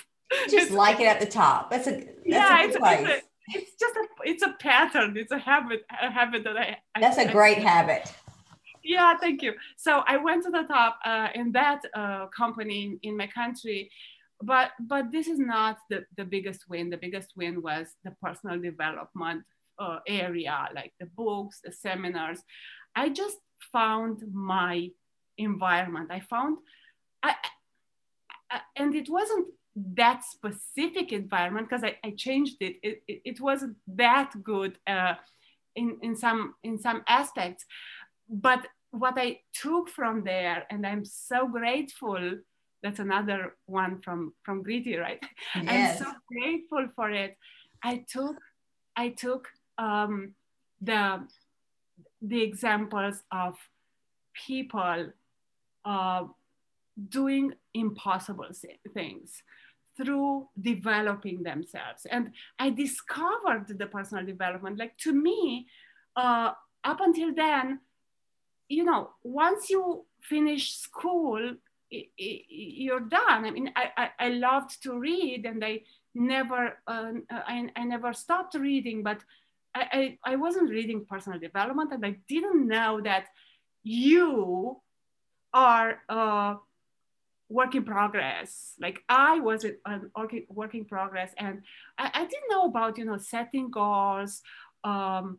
Just 0.50 0.70
like 0.70 1.00
it 1.00 1.06
at 1.06 1.20
the 1.20 1.26
top. 1.26 1.70
That's 1.70 1.86
a, 1.86 1.92
that's 1.92 2.08
yeah, 2.24 2.62
a 2.62 2.66
it's. 2.66 2.76
It's, 2.76 2.82
a, 2.82 3.22
it's 3.48 3.72
just 3.78 3.96
a, 3.96 4.04
it's 4.22 4.42
a 4.42 4.54
pattern. 4.58 5.16
It's 5.16 5.30
a 5.30 5.38
habit, 5.38 5.84
a 6.00 6.10
habit 6.10 6.44
that 6.44 6.56
I, 6.56 6.78
that's 6.98 7.18
a 7.18 7.30
great 7.30 7.58
I, 7.58 7.60
habit. 7.60 8.12
Yeah, 8.82 9.16
thank 9.18 9.42
you. 9.42 9.54
So 9.76 10.02
I 10.06 10.16
went 10.16 10.44
to 10.44 10.50
the 10.50 10.62
top 10.62 10.98
uh, 11.04 11.28
in 11.34 11.52
that 11.52 11.82
uh, 11.94 12.26
company 12.26 12.84
in, 12.84 12.98
in 13.02 13.16
my 13.16 13.26
country 13.26 13.90
but 14.42 14.72
but 14.80 15.12
this 15.12 15.28
is 15.28 15.38
not 15.38 15.78
the, 15.88 16.04
the 16.16 16.24
biggest 16.24 16.68
win 16.68 16.90
the 16.90 16.96
biggest 16.96 17.30
win 17.36 17.62
was 17.62 17.86
the 18.02 18.10
personal 18.20 18.60
development 18.60 19.44
uh, 19.78 19.98
area, 20.06 20.68
like 20.74 20.92
the 21.00 21.06
books, 21.06 21.60
the 21.64 21.72
seminars. 21.72 22.40
I 22.94 23.08
just 23.08 23.38
found 23.72 24.22
my 24.32 24.90
environment. 25.38 26.10
I 26.10 26.20
found, 26.20 26.58
I, 27.22 27.34
I 28.50 28.60
and 28.76 28.94
it 28.94 29.08
wasn't 29.08 29.48
that 29.76 30.22
specific 30.24 31.12
environment 31.12 31.68
because 31.68 31.84
I, 31.84 31.96
I, 32.04 32.10
changed 32.16 32.56
it. 32.60 32.76
It, 32.82 33.02
it. 33.08 33.22
it, 33.24 33.40
wasn't 33.40 33.76
that 33.88 34.32
good 34.42 34.78
uh, 34.86 35.14
in, 35.74 35.98
in 36.02 36.16
some 36.16 36.54
in 36.62 36.78
some 36.78 37.02
aspects, 37.08 37.64
but 38.28 38.66
what 38.90 39.14
I 39.16 39.40
took 39.52 39.88
from 39.88 40.22
there, 40.22 40.64
and 40.70 40.86
I'm 40.86 41.04
so 41.04 41.48
grateful. 41.48 42.38
That's 42.82 43.00
another 43.00 43.56
one 43.66 44.00
from 44.00 44.34
from 44.42 44.62
Gritty, 44.62 44.96
right? 44.96 45.22
Yes. 45.54 46.00
I'm 46.00 46.06
so 46.06 46.12
grateful 46.30 46.88
for 46.94 47.10
it. 47.10 47.36
I 47.82 48.04
took 48.08 48.36
I 48.96 49.08
took 49.08 49.48
um, 49.78 50.34
the 50.80 51.26
the 52.28 52.42
examples 52.42 53.22
of 53.30 53.56
people 54.46 55.10
uh, 55.84 56.24
doing 57.08 57.52
impossible 57.74 58.48
things 58.92 59.42
through 59.96 60.48
developing 60.60 61.42
themselves. 61.42 62.06
And 62.10 62.32
i 62.58 62.70
discovered 62.70 63.66
the 63.68 63.86
personal 63.86 64.24
development. 64.24 64.78
Like 64.78 64.96
to 64.98 65.12
me 65.12 65.66
uh, 66.16 66.52
up 66.82 67.00
until 67.00 67.34
then 67.34 67.80
you 68.68 68.84
know 68.84 69.10
once 69.22 69.68
you 69.70 70.04
finish 70.20 70.76
school 70.76 71.54
you're 71.90 73.00
done. 73.00 73.44
I 73.44 73.50
mean 73.50 73.72
I, 73.76 73.90
I, 73.96 74.10
I 74.26 74.28
loved 74.30 74.82
to 74.82 74.98
read 74.98 75.44
and 75.46 75.64
i 75.64 75.80
never 76.16 76.78
uh, 76.86 77.12
I, 77.30 77.68
I 77.76 77.84
never 77.84 78.12
stopped 78.12 78.54
reading 78.54 79.02
but 79.02 79.18
I, 79.74 80.18
I, 80.24 80.36
wasn't 80.36 80.70
reading 80.70 81.04
personal 81.04 81.38
development 81.38 81.92
and 81.92 82.06
I 82.06 82.16
didn't 82.28 82.68
know 82.68 83.00
that 83.02 83.26
you 83.82 84.80
are 85.52 85.98
a 86.08 86.56
work 87.48 87.74
in 87.74 87.84
progress. 87.84 88.74
Like 88.80 89.02
I 89.08 89.40
was 89.40 89.64
a 89.64 89.72
working, 90.16 90.46
work 90.48 90.74
in 90.74 90.84
progress 90.84 91.32
and 91.38 91.62
I, 91.98 92.10
I, 92.14 92.20
didn't 92.20 92.50
know 92.50 92.64
about, 92.66 92.98
you 92.98 93.04
know, 93.04 93.18
setting 93.18 93.70
goals, 93.70 94.42
um, 94.84 95.38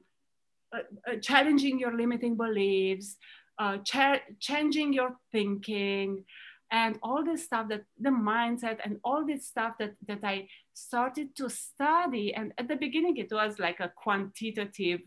uh, 0.73 0.79
uh, 1.07 1.15
challenging 1.21 1.79
your 1.79 1.95
limiting 1.95 2.35
beliefs, 2.35 3.17
uh, 3.57 3.77
cha- 3.77 4.21
changing 4.39 4.93
your 4.93 5.15
thinking, 5.31 6.25
and 6.71 6.97
all 7.03 7.23
this 7.23 7.43
stuff 7.43 7.69
that 7.69 7.83
the 7.99 8.09
mindset 8.09 8.79
and 8.83 8.99
all 9.03 9.25
this 9.25 9.47
stuff 9.47 9.73
that 9.79 9.93
that 10.07 10.19
i 10.23 10.47
started 10.73 11.35
to 11.35 11.49
study. 11.49 12.33
And 12.33 12.53
at 12.57 12.67
the 12.67 12.75
beginning 12.75 13.17
it 13.17 13.31
was 13.31 13.59
like 13.59 13.79
a 13.79 13.91
quantitative 13.95 15.01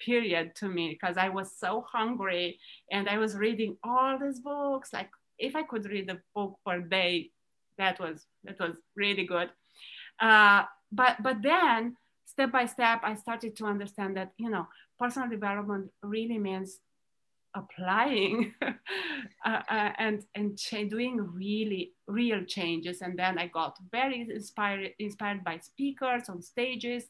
period 0.00 0.54
to 0.56 0.68
me 0.68 0.90
because 0.90 1.16
i 1.16 1.28
was 1.28 1.52
so 1.56 1.84
hungry 1.90 2.58
and 2.90 3.08
i 3.08 3.16
was 3.16 3.36
reading 3.36 3.76
all 3.84 4.18
these 4.18 4.40
books. 4.40 4.92
Like 4.92 5.10
if 5.38 5.54
i 5.54 5.62
could 5.62 5.86
read 5.86 6.10
a 6.10 6.18
book 6.34 6.58
per 6.66 6.80
day 6.80 7.30
that 7.78 7.98
was 8.00 8.26
that 8.44 8.58
was 8.60 8.76
really 8.96 9.24
good. 9.24 9.50
Uh, 10.20 10.62
but 10.92 11.22
but 11.22 11.42
then 11.42 11.96
step 12.24 12.52
by 12.52 12.66
step 12.66 13.00
i 13.02 13.14
started 13.14 13.56
to 13.56 13.66
understand 13.66 14.16
that 14.16 14.32
you 14.38 14.48
know 14.48 14.66
personal 14.98 15.28
development 15.28 15.90
really 16.02 16.38
means 16.38 16.78
applying 17.54 18.54
uh, 18.62 18.72
uh, 19.44 19.90
and 19.98 20.24
and 20.34 20.58
doing 20.90 21.16
really 21.32 21.92
real 22.06 22.44
changes. 22.44 23.00
And 23.00 23.18
then 23.18 23.38
i 23.38 23.46
got 23.46 23.76
very 23.90 24.20
inspired 24.20 24.90
inspired 24.98 25.44
by 25.44 25.58
speakers 25.58 26.28
on 26.28 26.42
stages 26.42 27.04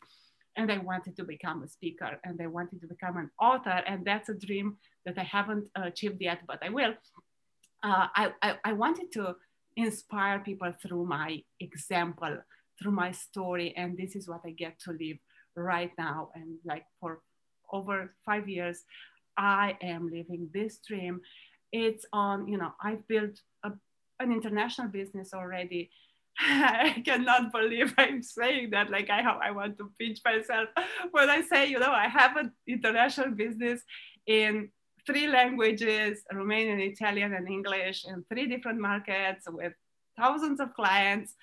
and 0.56 0.70
i 0.70 0.78
wanted 0.78 1.16
to 1.16 1.24
become 1.24 1.62
a 1.62 1.68
speaker 1.68 2.20
and 2.24 2.40
i 2.40 2.46
wanted 2.46 2.80
to 2.80 2.86
become 2.86 3.16
an 3.16 3.30
author 3.40 3.82
and 3.88 4.04
that's 4.04 4.28
a 4.28 4.34
dream 4.34 4.76
that 5.04 5.18
i 5.18 5.22
haven't 5.24 5.66
achieved 5.74 6.20
yet 6.20 6.40
but 6.46 6.58
i 6.62 6.68
will. 6.68 6.94
Uh, 7.82 8.06
I, 8.16 8.32
I, 8.40 8.56
I 8.64 8.72
wanted 8.72 9.12
to 9.12 9.34
inspire 9.76 10.38
people 10.38 10.72
through 10.80 11.04
my 11.06 11.42
example 11.60 12.38
through 12.80 12.92
my 12.92 13.10
story 13.10 13.74
and 13.76 13.98
this 13.98 14.14
is 14.16 14.28
what 14.28 14.40
i 14.46 14.50
get 14.50 14.78
to 14.80 14.92
live 14.92 15.18
right 15.56 15.92
now. 15.98 16.30
And 16.34 16.58
like 16.64 16.84
for 17.00 17.20
over 17.72 18.14
five 18.24 18.48
years 18.48 18.84
I 19.36 19.76
am 19.82 20.10
living 20.10 20.50
this 20.52 20.78
dream. 20.86 21.20
It's 21.72 22.04
on, 22.12 22.48
you 22.48 22.58
know, 22.58 22.72
I've 22.82 23.06
built 23.08 23.40
a, 23.64 23.72
an 24.20 24.32
international 24.32 24.88
business 24.88 25.34
already. 25.34 25.90
I 26.38 27.02
cannot 27.04 27.52
believe 27.52 27.94
I'm 27.98 28.22
saying 28.22 28.70
that. 28.70 28.90
Like 28.90 29.10
I 29.10 29.22
have, 29.22 29.38
I 29.42 29.50
want 29.50 29.78
to 29.78 29.90
pinch 29.98 30.20
myself 30.24 30.68
when 31.10 31.30
I 31.30 31.42
say, 31.42 31.66
you 31.66 31.78
know, 31.78 31.92
I 31.92 32.08
have 32.08 32.36
an 32.36 32.52
international 32.66 33.30
business 33.30 33.82
in 34.26 34.70
three 35.06 35.28
languages, 35.28 36.22
Romanian, 36.32 36.80
Italian, 36.80 37.34
and 37.34 37.48
English, 37.48 38.04
in 38.06 38.24
three 38.32 38.46
different 38.46 38.80
markets 38.80 39.46
with 39.48 39.74
thousands 40.18 40.60
of 40.60 40.74
clients. 40.74 41.34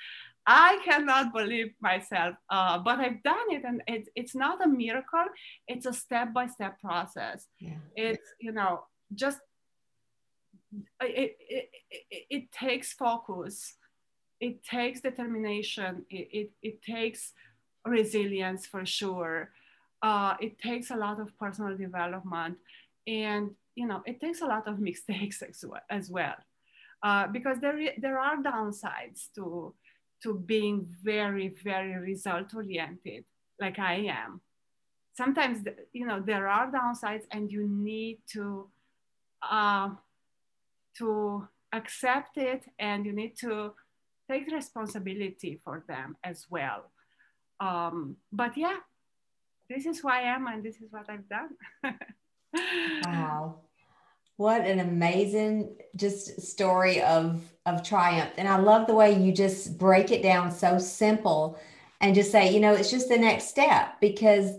I 0.45 0.79
cannot 0.83 1.33
believe 1.33 1.73
myself, 1.81 2.35
uh, 2.49 2.79
but 2.79 2.99
I've 2.99 3.21
done 3.21 3.51
it, 3.51 3.63
and 3.63 3.81
it, 3.87 4.09
it's 4.15 4.33
not 4.33 4.63
a 4.63 4.67
miracle. 4.67 5.25
It's 5.67 5.85
a 5.85 5.93
step 5.93 6.33
by 6.33 6.47
step 6.47 6.81
process. 6.81 7.47
Yeah. 7.59 7.77
It's 7.95 8.33
you 8.39 8.51
know 8.51 8.85
just 9.13 9.39
it, 11.01 11.37
it, 11.49 11.69
it, 11.89 12.25
it, 12.29 12.51
takes 12.51 12.93
focus, 12.93 13.75
it 14.39 14.63
takes 14.63 15.01
determination, 15.01 16.05
it, 16.09 16.29
it, 16.31 16.51
it 16.63 16.81
takes 16.81 17.33
resilience 17.85 18.65
for 18.65 18.85
sure. 18.85 19.51
Uh, 20.01 20.35
it 20.39 20.57
takes 20.59 20.89
a 20.89 20.95
lot 20.95 21.19
of 21.19 21.37
personal 21.37 21.77
development, 21.77 22.57
and 23.05 23.51
you 23.75 23.87
know 23.87 24.01
it 24.05 24.19
takes 24.19 24.41
a 24.41 24.45
lot 24.45 24.67
of 24.67 24.79
mistakes 24.89 25.41
as 25.43 25.63
well, 25.67 25.81
as 25.89 26.09
well. 26.09 26.35
Uh, 27.03 27.27
because 27.27 27.59
there 27.59 27.77
there 27.97 28.19
are 28.19 28.37
downsides 28.37 29.31
to 29.35 29.73
to 30.23 30.35
being 30.35 30.87
very, 31.03 31.49
very 31.63 31.97
result 31.97 32.53
oriented, 32.53 33.25
like 33.59 33.79
I 33.79 33.95
am. 34.09 34.41
Sometimes, 35.13 35.65
you 35.93 36.05
know, 36.05 36.21
there 36.21 36.47
are 36.47 36.71
downsides 36.71 37.23
and 37.31 37.51
you 37.51 37.67
need 37.67 38.19
to, 38.33 38.67
uh, 39.49 39.89
to 40.97 41.47
accept 41.73 42.37
it 42.37 42.63
and 42.79 43.05
you 43.05 43.13
need 43.13 43.35
to 43.39 43.73
take 44.29 44.47
responsibility 44.51 45.59
for 45.63 45.83
them 45.87 46.15
as 46.23 46.45
well. 46.49 46.91
Um, 47.59 48.17
but 48.31 48.55
yeah, 48.57 48.77
this 49.69 49.85
is 49.85 49.99
who 49.99 50.09
I 50.09 50.21
am 50.21 50.47
and 50.47 50.63
this 50.63 50.77
is 50.77 50.91
what 50.91 51.09
I've 51.09 51.27
done. 51.27 51.49
wow. 53.05 53.59
What 54.41 54.65
an 54.65 54.79
amazing 54.79 55.77
just 55.95 56.41
story 56.41 56.99
of 57.03 57.43
of 57.67 57.83
triumph. 57.83 58.31
And 58.37 58.47
I 58.47 58.57
love 58.57 58.87
the 58.87 58.95
way 58.95 59.15
you 59.15 59.31
just 59.31 59.77
break 59.77 60.09
it 60.09 60.23
down 60.23 60.51
so 60.51 60.79
simple 60.79 61.59
and 62.01 62.15
just 62.15 62.31
say, 62.31 62.51
you 62.51 62.59
know, 62.59 62.73
it's 62.73 62.89
just 62.89 63.07
the 63.07 63.19
next 63.19 63.49
step 63.49 64.01
because 64.01 64.55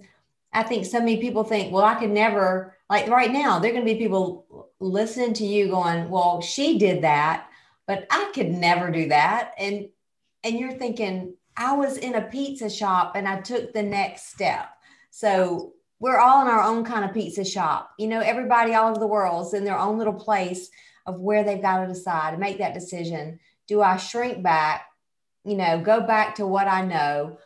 I 0.52 0.62
think 0.62 0.86
so 0.86 1.00
many 1.00 1.16
people 1.16 1.42
think, 1.42 1.72
well, 1.72 1.84
I 1.84 1.96
could 1.96 2.10
never, 2.10 2.76
like 2.88 3.08
right 3.08 3.32
now, 3.32 3.58
there 3.58 3.72
are 3.72 3.74
going 3.74 3.84
to 3.84 3.92
be 3.92 3.98
people 3.98 4.70
listening 4.78 5.34
to 5.34 5.44
you 5.44 5.68
going, 5.68 6.08
well, 6.08 6.40
she 6.40 6.78
did 6.78 7.02
that, 7.02 7.48
but 7.88 8.06
I 8.08 8.30
could 8.32 8.52
never 8.52 8.88
do 8.92 9.08
that. 9.08 9.52
And, 9.58 9.88
and 10.44 10.60
you're 10.60 10.74
thinking, 10.74 11.34
I 11.56 11.72
was 11.72 11.96
in 11.96 12.14
a 12.14 12.22
pizza 12.22 12.70
shop 12.70 13.16
and 13.16 13.26
I 13.26 13.40
took 13.40 13.72
the 13.72 13.82
next 13.82 14.28
step. 14.28 14.68
So 15.10 15.72
we're 16.02 16.18
all 16.18 16.42
in 16.42 16.48
our 16.48 16.60
own 16.60 16.84
kind 16.84 17.04
of 17.04 17.14
pizza 17.14 17.44
shop. 17.44 17.92
You 17.96 18.08
know, 18.08 18.18
everybody 18.18 18.74
all 18.74 18.90
over 18.90 18.98
the 18.98 19.06
world's 19.06 19.54
in 19.54 19.64
their 19.64 19.78
own 19.78 19.98
little 19.98 20.12
place 20.12 20.68
of 21.06 21.20
where 21.20 21.44
they've 21.44 21.62
got 21.62 21.80
to 21.80 21.86
decide 21.86 22.30
and 22.30 22.40
make 22.40 22.58
that 22.58 22.74
decision. 22.74 23.38
Do 23.68 23.82
I 23.82 23.96
shrink 23.98 24.42
back, 24.42 24.86
you 25.44 25.54
know, 25.54 25.80
go 25.80 26.00
back 26.00 26.34
to 26.34 26.46
what 26.46 26.66
I 26.66 26.84
know, 26.84 27.38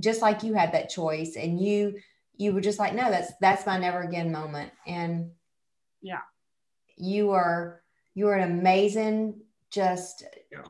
just 0.00 0.22
like 0.22 0.42
you 0.42 0.54
had 0.54 0.72
that 0.72 0.90
choice 0.90 1.36
and 1.36 1.60
you 1.60 2.00
you 2.36 2.52
were 2.52 2.60
just 2.60 2.80
like, 2.80 2.94
no, 2.94 3.10
that's 3.10 3.32
that's 3.40 3.64
my 3.64 3.78
never 3.78 4.00
again 4.00 4.32
moment. 4.32 4.72
And 4.88 5.30
yeah, 6.02 6.22
you 6.96 7.30
are 7.30 7.80
you 8.14 8.26
are 8.26 8.34
an 8.34 8.50
amazing 8.50 9.40
just 9.70 10.24
yeah. 10.50 10.64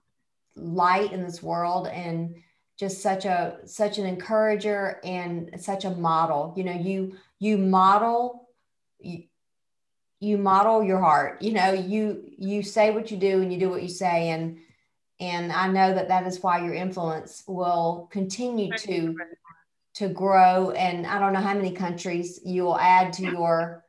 light 0.56 1.12
in 1.12 1.22
this 1.22 1.42
world 1.42 1.86
and 1.86 2.34
just 2.80 3.02
such 3.02 3.26
a 3.26 3.58
such 3.66 3.98
an 3.98 4.06
encourager 4.06 5.00
and 5.04 5.50
such 5.58 5.84
a 5.84 5.90
model. 5.90 6.54
You 6.56 6.64
know, 6.64 6.72
you 6.72 7.18
you 7.38 7.58
model 7.58 8.48
you, 8.98 9.24
you 10.18 10.38
model 10.38 10.82
your 10.82 10.98
heart. 10.98 11.42
You 11.42 11.52
know 11.52 11.74
you 11.74 12.24
you 12.38 12.62
say 12.62 12.90
what 12.90 13.10
you 13.10 13.18
do 13.18 13.42
and 13.42 13.52
you 13.52 13.60
do 13.60 13.68
what 13.68 13.82
you 13.82 13.88
say. 13.88 14.30
And 14.30 14.60
and 15.20 15.52
i 15.52 15.68
know 15.68 15.92
that 15.92 16.08
that 16.08 16.26
is 16.26 16.42
why 16.42 16.64
your 16.64 16.72
influence 16.72 17.44
will 17.46 18.08
continue 18.10 18.72
to 18.78 19.14
to 19.96 20.08
grow. 20.08 20.70
And 20.70 21.06
i 21.06 21.18
don't 21.18 21.34
know 21.34 21.40
how 21.40 21.52
many 21.52 21.72
countries 21.72 22.40
you 22.46 22.62
will 22.64 22.78
add 22.78 23.12
to 23.14 23.24
your 23.24 23.84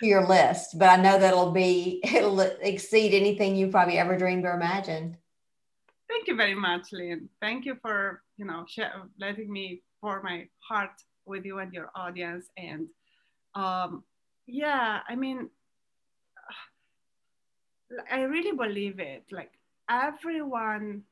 to 0.00 0.06
your 0.06 0.26
list 0.26 0.78
but 0.78 0.88
i 0.88 0.96
know 0.96 1.18
that 1.18 1.32
it'll 1.32 1.50
be 1.50 2.00
it'll 2.14 2.40
exceed 2.40 3.12
anything 3.12 3.56
you 3.56 3.68
probably 3.68 3.98
ever 3.98 4.16
dreamed 4.16 4.44
or 4.44 4.54
imagined 4.54 5.18
thank 6.08 6.28
you 6.28 6.36
very 6.36 6.54
much 6.54 6.92
lynn. 6.92 7.28
Thank 7.40 7.64
you 7.64 7.76
for 7.82 8.22
you 8.36 8.44
know 8.44 8.64
letting 9.18 9.52
me 9.52 9.82
pour 10.00 10.22
my 10.22 10.48
heart 10.60 11.02
with 11.24 11.44
you 11.44 11.58
and 11.58 11.72
your 11.72 11.90
audience. 11.94 12.46
And 12.56 12.88
um, 13.54 14.04
yeah 14.46 15.00
i 15.08 15.16
mean 15.16 15.48
I 18.10 18.22
really 18.22 18.56
believe 18.56 18.98
it. 19.00 19.24
Like 19.30 19.52
everyone, 19.88 21.02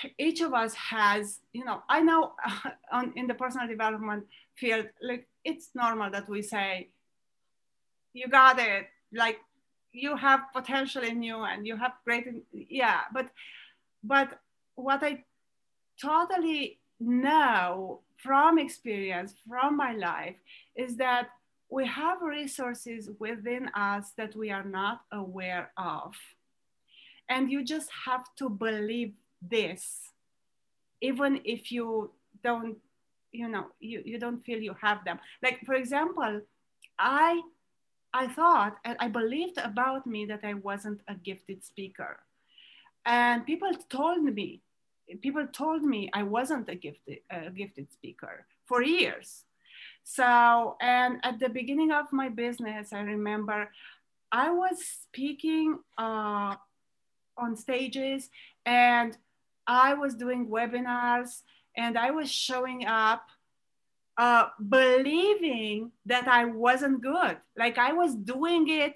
each 0.18 0.40
of 0.40 0.54
us 0.54 0.74
has, 0.74 1.40
you 1.52 1.64
know, 1.64 1.82
I 1.88 2.00
know 2.00 2.32
on, 2.92 3.12
in 3.16 3.26
the 3.26 3.34
personal 3.34 3.68
development 3.68 4.26
field, 4.54 4.86
like 5.02 5.28
it's 5.44 5.70
normal 5.74 6.10
that 6.10 6.28
we 6.28 6.42
say, 6.42 6.88
you 8.12 8.28
got 8.28 8.58
it, 8.58 8.86
like 9.12 9.38
you 9.96 10.16
have 10.16 10.40
potential 10.52 11.02
in 11.02 11.22
you 11.22 11.42
and 11.42 11.66
you 11.66 11.76
have 11.76 11.92
great, 12.04 12.26
yeah, 12.52 13.00
but, 13.12 13.30
but 14.04 14.40
what 14.74 15.02
I 15.02 15.24
totally 16.00 16.78
know 17.00 18.00
from 18.16 18.58
experience, 18.58 19.34
from 19.48 19.76
my 19.76 19.92
life, 19.94 20.36
is 20.74 20.96
that 20.96 21.28
we 21.70 21.86
have 21.86 22.22
resources 22.22 23.10
within 23.18 23.68
us 23.74 24.12
that 24.16 24.36
we 24.36 24.50
are 24.50 24.64
not 24.64 25.00
aware 25.12 25.72
of. 25.76 26.14
And 27.28 27.50
you 27.50 27.64
just 27.64 27.90
have 28.04 28.24
to 28.36 28.48
believe 28.48 29.14
this, 29.42 30.12
even 31.00 31.40
if 31.44 31.72
you 31.72 32.12
don't, 32.44 32.76
you 33.32 33.48
know, 33.48 33.66
you, 33.80 34.02
you 34.04 34.18
don't 34.18 34.44
feel 34.44 34.60
you 34.60 34.76
have 34.80 35.04
them. 35.04 35.18
Like, 35.42 35.60
for 35.66 35.74
example, 35.74 36.42
I 36.98 37.42
I 38.16 38.28
thought 38.28 38.78
and 38.86 38.96
I 38.98 39.08
believed 39.08 39.58
about 39.58 40.06
me 40.06 40.24
that 40.24 40.40
I 40.42 40.54
wasn't 40.54 41.00
a 41.06 41.14
gifted 41.14 41.62
speaker. 41.62 42.18
And 43.04 43.44
people 43.44 43.72
told 43.90 44.22
me, 44.24 44.62
people 45.20 45.46
told 45.52 45.82
me 45.82 46.08
I 46.14 46.22
wasn't 46.22 46.70
a 46.70 46.74
gifted, 46.74 47.18
a 47.30 47.50
gifted 47.50 47.92
speaker 47.92 48.46
for 48.64 48.82
years. 48.82 49.44
So, 50.02 50.76
and 50.80 51.20
at 51.24 51.38
the 51.38 51.50
beginning 51.50 51.92
of 51.92 52.06
my 52.10 52.30
business, 52.30 52.94
I 52.94 53.00
remember 53.00 53.70
I 54.32 54.50
was 54.50 54.78
speaking 54.82 55.78
uh, 55.98 56.54
on 57.36 57.56
stages 57.56 58.30
and 58.64 59.16
I 59.66 59.92
was 59.92 60.14
doing 60.14 60.48
webinars 60.48 61.42
and 61.76 61.98
I 61.98 62.12
was 62.12 62.32
showing 62.32 62.86
up 62.86 63.28
uh, 64.18 64.48
believing 64.68 65.92
that 66.06 66.28
I 66.28 66.46
wasn't 66.46 67.02
good. 67.02 67.36
Like 67.56 67.78
I 67.78 67.92
was 67.92 68.14
doing 68.14 68.68
it 68.68 68.94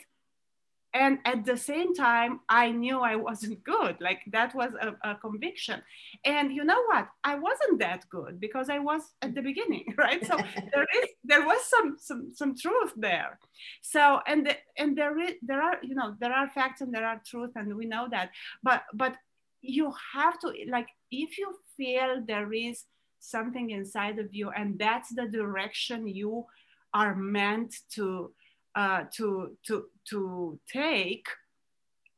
and 0.93 1.19
at 1.25 1.45
the 1.45 1.57
same 1.57 1.95
time 1.95 2.41
i 2.49 2.71
knew 2.71 2.99
i 3.01 3.15
wasn't 3.17 3.63
good. 3.65 3.97
Like 4.01 4.23
that 4.33 4.55
was 4.55 4.73
a, 4.81 5.11
a, 5.11 5.15
conviction. 5.15 5.83
And 6.25 6.53
you 6.53 6.65
know 6.65 6.83
what? 6.87 7.09
I 7.25 7.37
wasn't 7.37 7.79
that 7.81 8.09
good 8.11 8.41
because 8.41 8.69
i 8.71 8.79
was 8.79 9.03
at 9.23 9.35
the 9.35 9.43
beginning 9.43 9.95
right? 9.97 10.25
So 10.27 10.37
there 10.73 10.87
is 10.99 11.09
there 11.25 11.47
was 11.47 11.61
some 11.65 11.97
some 11.99 12.33
some 12.35 12.57
truth 12.57 12.93
there. 12.97 13.39
So 13.83 14.21
and 14.27 14.47
the, 14.47 14.57
and 14.77 14.97
there 14.97 15.19
is 15.19 15.35
there 15.43 15.63
are 15.63 15.77
you 15.83 15.95
know 15.95 16.17
there 16.21 16.33
are 16.33 16.49
facts 16.51 16.81
and 16.81 16.93
there 16.93 17.07
are 17.07 17.21
truth 17.25 17.53
and 17.57 17.77
we 17.77 17.87
know 17.87 18.09
that. 18.11 18.31
But 18.63 18.83
but 18.95 19.17
you 19.63 19.93
have 20.15 20.39
to 20.41 20.53
like 20.69 20.89
if 21.11 21.39
you 21.39 21.55
feel 21.77 22.23
there 22.27 22.53
is 22.53 22.85
something 23.21 23.71
inside 23.71 24.19
of 24.19 24.35
you 24.35 24.51
and 24.51 24.79
that's 24.79 25.15
the 25.15 25.27
direction 25.27 26.09
you 26.09 26.45
are 26.93 27.15
meant 27.15 27.75
to 27.91 28.33
uh, 28.75 29.05
to 29.17 29.57
to 29.67 29.87
to 30.09 30.61
take. 30.73 31.27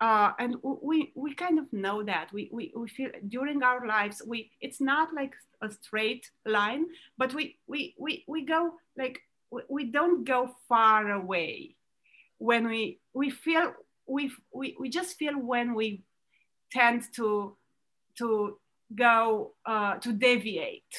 Uh, 0.00 0.32
and 0.38 0.56
we 0.62 1.12
we 1.14 1.34
kind 1.34 1.58
of 1.58 1.72
know 1.72 2.02
that. 2.02 2.32
We, 2.32 2.50
we 2.52 2.72
we 2.76 2.88
feel 2.88 3.10
during 3.28 3.62
our 3.62 3.86
lives 3.86 4.22
we 4.26 4.50
it's 4.60 4.80
not 4.80 5.14
like 5.14 5.34
a 5.60 5.70
straight 5.70 6.28
line 6.44 6.86
but 7.16 7.32
we 7.34 7.56
we 7.68 7.94
we, 7.98 8.24
we 8.26 8.44
go 8.44 8.72
like 8.98 9.20
we, 9.50 9.62
we 9.68 9.84
don't 9.84 10.24
go 10.24 10.54
far 10.68 11.10
away. 11.10 11.76
When 12.38 12.66
we 12.66 12.98
we 13.14 13.30
feel 13.30 13.74
we, 14.06 14.32
we 14.52 14.76
we 14.78 14.88
just 14.88 15.16
feel 15.16 15.38
when 15.38 15.74
we 15.74 16.02
tend 16.72 17.04
to 17.14 17.56
to 18.18 18.58
go 18.96 19.52
uh, 19.66 19.94
to 19.96 20.12
deviate 20.12 20.94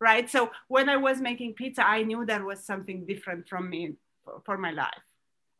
right 0.00 0.28
so 0.28 0.50
when 0.68 0.88
i 0.88 0.96
was 0.96 1.20
making 1.20 1.52
pizza 1.54 1.86
i 1.86 2.02
knew 2.02 2.24
there 2.26 2.44
was 2.44 2.64
something 2.64 3.06
different 3.06 3.48
from 3.48 3.70
me 3.70 3.94
for, 4.24 4.42
for 4.44 4.58
my 4.58 4.70
life. 4.70 5.02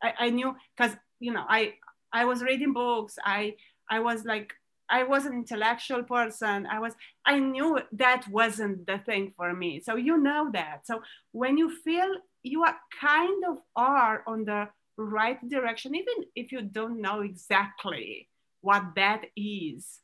I, 0.01 0.13
I 0.19 0.29
knew 0.29 0.55
because 0.75 0.95
you 1.19 1.33
know 1.33 1.45
I 1.47 1.73
I 2.11 2.25
was 2.25 2.41
reading 2.41 2.73
books. 2.73 3.17
I 3.23 3.55
I 3.89 3.99
was 3.99 4.25
like 4.25 4.53
I 4.89 5.03
was 5.03 5.25
an 5.25 5.33
intellectual 5.33 6.03
person. 6.03 6.67
I 6.69 6.79
was 6.79 6.93
I 7.25 7.39
knew 7.39 7.79
that 7.93 8.27
wasn't 8.29 8.85
the 8.85 8.99
thing 8.99 9.33
for 9.35 9.53
me. 9.53 9.81
So 9.81 9.95
you 9.95 10.17
know 10.17 10.49
that. 10.53 10.85
So 10.85 11.01
when 11.31 11.57
you 11.57 11.75
feel 11.83 12.09
you 12.43 12.63
are 12.63 12.75
kind 12.99 13.43
of 13.49 13.57
are 13.75 14.23
on 14.27 14.45
the 14.45 14.67
right 14.97 15.39
direction, 15.49 15.95
even 15.95 16.25
if 16.35 16.51
you 16.51 16.61
don't 16.61 17.01
know 17.01 17.21
exactly 17.21 18.29
what 18.61 18.83
that 18.95 19.25
is, 19.35 19.99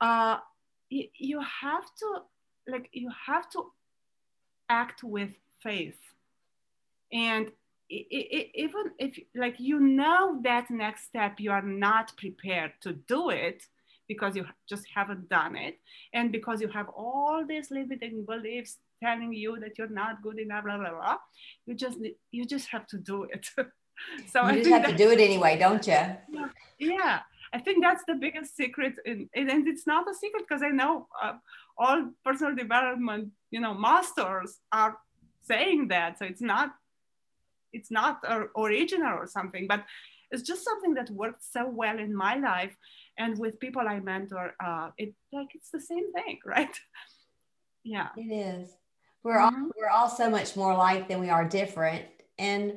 uh, 0.00 0.38
you, 0.88 1.08
you 1.18 1.40
have 1.40 1.84
to 1.98 2.22
like 2.68 2.88
you 2.92 3.10
have 3.26 3.48
to 3.50 3.72
act 4.68 5.02
with 5.02 5.30
faith. 5.62 5.98
And 7.12 7.48
it, 7.88 8.06
it, 8.10 8.50
even 8.54 8.90
if 8.98 9.18
like 9.34 9.56
you 9.58 9.78
know 9.78 10.40
that 10.42 10.70
next 10.70 11.04
step 11.04 11.38
you 11.38 11.52
are 11.52 11.62
not 11.62 12.16
prepared 12.16 12.72
to 12.80 12.94
do 12.94 13.30
it 13.30 13.62
because 14.08 14.36
you 14.36 14.44
just 14.68 14.86
haven't 14.92 15.28
done 15.28 15.56
it. 15.56 15.78
And 16.12 16.32
because 16.32 16.60
you 16.60 16.68
have 16.68 16.88
all 16.88 17.44
these 17.46 17.70
limiting 17.70 18.24
beliefs 18.24 18.78
telling 19.02 19.32
you 19.32 19.58
that 19.60 19.78
you're 19.78 19.88
not 19.88 20.22
good 20.22 20.38
enough 20.38 20.64
blah 20.64 20.78
blah 20.78 20.90
blah 20.90 21.16
you 21.66 21.74
just 21.74 21.98
you 22.30 22.44
just 22.46 22.68
have 22.68 22.86
to 22.88 22.98
do 22.98 23.24
it. 23.24 23.46
So 24.30 24.42
you 24.42 24.48
I 24.48 24.56
just 24.56 24.68
have 24.68 24.86
to 24.88 24.94
do 24.94 25.10
it 25.10 25.20
anyway 25.20 25.58
don't 25.58 25.86
you 25.86 25.94
yeah, 25.94 26.48
yeah 26.78 27.20
i 27.52 27.58
think 27.58 27.82
that's 27.82 28.04
the 28.06 28.14
biggest 28.14 28.56
secret 28.56 28.94
in, 29.04 29.28
and 29.34 29.68
it's 29.68 29.86
not 29.86 30.08
a 30.08 30.14
secret 30.14 30.44
because 30.48 30.62
i 30.62 30.68
know 30.68 31.06
uh, 31.22 31.34
all 31.78 32.10
personal 32.24 32.54
development 32.54 33.30
you 33.50 33.60
know 33.60 33.74
masters 33.74 34.58
are 34.72 34.96
saying 35.42 35.88
that 35.88 36.18
so 36.18 36.24
it's 36.24 36.42
not 36.42 36.70
it's 37.76 37.90
not 37.90 38.24
original 38.56 39.18
or 39.18 39.26
something, 39.26 39.66
but 39.68 39.84
it's 40.30 40.42
just 40.42 40.64
something 40.64 40.94
that 40.94 41.10
worked 41.10 41.44
so 41.44 41.68
well 41.68 41.98
in 41.98 42.14
my 42.14 42.36
life 42.36 42.74
and 43.18 43.38
with 43.38 43.60
people 43.60 43.82
I 43.86 44.00
mentor. 44.00 44.54
Uh, 44.64 44.90
it 44.98 45.14
like 45.32 45.48
it's 45.54 45.70
the 45.70 45.80
same 45.80 46.12
thing, 46.12 46.38
right? 46.46 46.74
yeah, 47.84 48.08
it 48.16 48.32
is. 48.32 48.70
We're 49.22 49.38
mm-hmm. 49.38 49.64
all 49.64 49.70
we're 49.76 49.88
all 49.88 50.08
so 50.08 50.28
much 50.30 50.56
more 50.56 50.72
alike 50.72 51.08
than 51.08 51.20
we 51.20 51.30
are 51.30 51.44
different, 51.44 52.04
and 52.38 52.74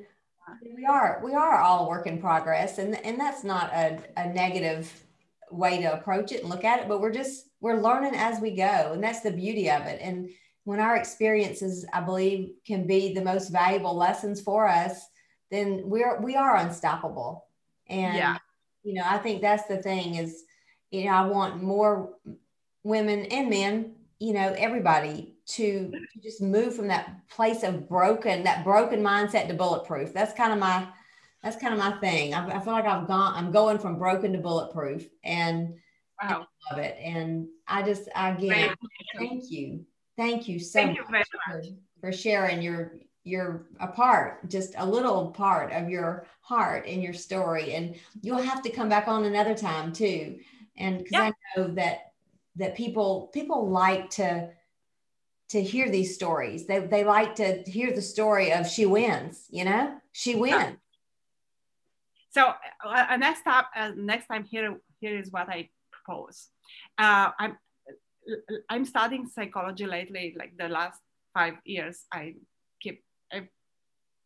we 0.75 0.85
are 0.85 1.21
we 1.23 1.33
are 1.33 1.59
all 1.59 1.85
a 1.85 1.89
work 1.89 2.07
in 2.07 2.19
progress 2.19 2.77
and 2.77 2.95
and 3.05 3.19
that's 3.19 3.43
not 3.43 3.71
a, 3.73 3.99
a 4.17 4.27
negative 4.33 4.91
way 5.51 5.81
to 5.81 5.93
approach 5.93 6.31
it 6.31 6.41
and 6.41 6.49
look 6.49 6.63
at 6.63 6.79
it 6.79 6.87
but 6.87 7.01
we're 7.01 7.11
just 7.11 7.49
we're 7.61 7.81
learning 7.81 8.15
as 8.15 8.39
we 8.39 8.51
go 8.51 8.91
and 8.93 9.03
that's 9.03 9.21
the 9.21 9.31
beauty 9.31 9.69
of 9.69 9.83
it 9.83 9.99
and 10.01 10.29
when 10.63 10.79
our 10.79 10.95
experiences 10.95 11.85
i 11.93 11.99
believe 11.99 12.51
can 12.65 12.85
be 12.85 13.13
the 13.13 13.21
most 13.21 13.49
valuable 13.49 13.95
lessons 13.95 14.41
for 14.41 14.67
us 14.67 15.07
then 15.51 15.81
we're 15.85 16.21
we 16.21 16.35
are 16.35 16.57
unstoppable 16.57 17.45
and 17.87 18.15
yeah. 18.15 18.37
you 18.83 18.93
know 18.93 19.03
i 19.05 19.17
think 19.17 19.41
that's 19.41 19.67
the 19.67 19.77
thing 19.77 20.15
is 20.15 20.43
you 20.91 21.05
know 21.05 21.11
i 21.11 21.25
want 21.25 21.61
more 21.61 22.13
women 22.83 23.25
and 23.25 23.49
men 23.49 23.95
you 24.19 24.33
know 24.33 24.53
everybody 24.57 25.35
to, 25.47 25.89
to 25.89 26.19
just 26.21 26.41
move 26.41 26.75
from 26.75 26.87
that 26.89 27.27
place 27.29 27.63
of 27.63 27.87
broken 27.89 28.43
that 28.43 28.63
broken 28.63 29.01
mindset 29.01 29.47
to 29.47 29.53
bulletproof. 29.53 30.13
That's 30.13 30.33
kind 30.33 30.53
of 30.53 30.59
my 30.59 30.87
that's 31.41 31.55
kind 31.55 31.73
of 31.73 31.79
my 31.79 31.91
thing. 31.99 32.33
I, 32.33 32.57
I, 32.57 32.59
feel 32.59 32.73
like 32.73 32.85
i've 32.85 33.07
gone 33.07 33.33
i'm 33.35 33.51
going 33.51 33.79
from 33.79 33.97
broken 33.97 34.33
to 34.33 34.39
bulletproof 34.39 35.07
and 35.23 35.75
wow. 36.21 36.45
I 36.69 36.73
love 36.73 36.83
it. 36.83 36.97
And 37.01 37.47
i 37.67 37.81
just 37.81 38.09
I 38.15 38.31
again 38.31 38.75
thank 39.17 39.49
you. 39.49 39.85
thank 40.17 40.47
you. 40.47 40.59
So 40.59 40.79
thank 40.79 40.97
much, 41.09 41.25
you 41.33 41.39
for, 41.47 41.61
for 42.01 42.11
sharing 42.11 42.61
your 42.61 42.95
your 43.23 43.67
a 43.79 43.87
part 43.87 44.49
just 44.49 44.73
a 44.77 44.85
little 44.85 45.31
part 45.31 45.71
of 45.71 45.89
your 45.89 46.27
heart 46.41 46.85
and 46.87 47.01
your 47.01 47.13
story. 47.13 47.73
And 47.73 47.95
you'll 48.21 48.41
have 48.41 48.61
to 48.63 48.69
come 48.69 48.89
back 48.89 49.07
on 49.07 49.23
another 49.23 49.55
time 49.55 49.93
too. 49.93 50.39
And 50.77 50.97
because 50.97 51.11
yeah. 51.13 51.23
i 51.23 51.59
know 51.59 51.67
that 51.75 52.08
that 52.59 52.75
people 52.75 53.29
people 53.33 53.69
like 53.69 54.09
to 54.11 54.49
to 55.49 55.61
hear 55.61 55.89
these 55.89 56.13
stories. 56.13 56.67
They, 56.67 56.79
they 56.79 57.03
like 57.03 57.35
to 57.35 57.63
hear 57.63 57.91
the 57.91 58.01
story 58.01 58.53
of 58.53 58.67
she 58.67 58.85
wins, 58.85 59.47
you 59.49 59.65
know, 59.65 59.95
she 60.11 60.35
wins. 60.35 60.77
So 62.29 62.53
uh, 62.85 63.17
next 63.17 63.41
time, 63.41 63.65
uh, 63.75 63.91
next 63.97 64.27
time 64.27 64.43
here, 64.43 64.77
here 65.01 65.17
is 65.17 65.31
what 65.31 65.49
I 65.49 65.69
propose. 65.91 66.49
Uh, 66.99 67.31
I'm, 67.39 67.57
I'm 68.69 68.85
studying 68.85 69.25
psychology 69.25 69.87
lately, 69.87 70.35
like 70.37 70.53
the 70.55 70.69
last 70.69 71.01
five 71.33 71.55
years. 71.65 72.05
I 72.13 72.35
keep, 72.79 73.03
I, 73.33 73.47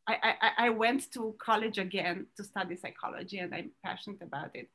I, 0.05 0.51
I 0.57 0.69
went 0.71 1.09
to 1.13 1.33
college 1.41 1.77
again 1.77 2.27
to 2.35 2.43
study 2.43 2.75
psychology 2.75 3.37
and 3.39 3.55
I'm 3.55 3.71
passionate 3.85 4.21
about 4.21 4.51
it. 4.55 4.67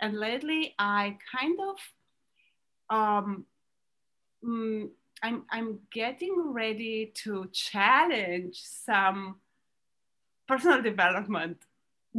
And 0.00 0.16
lately 0.16 0.76
I 0.78 1.18
kind 1.36 1.58
of, 1.68 1.76
um, 2.90 3.44
mm, 4.44 4.88
I'm, 5.22 5.44
I'm 5.50 5.80
getting 5.90 6.52
ready 6.52 7.12
to 7.22 7.48
challenge 7.52 8.62
some 8.62 9.36
personal 10.46 10.82
development 10.82 11.58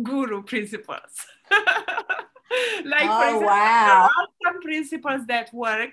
guru 0.01 0.43
principles. 0.43 1.25
like, 2.85 3.09
oh, 3.09 3.21
for 3.21 3.27
example, 3.27 3.47
wow. 3.47 3.85
there 3.85 4.03
are 4.03 4.27
some 4.53 4.61
principles 4.61 5.21
that 5.27 5.53
work, 5.53 5.91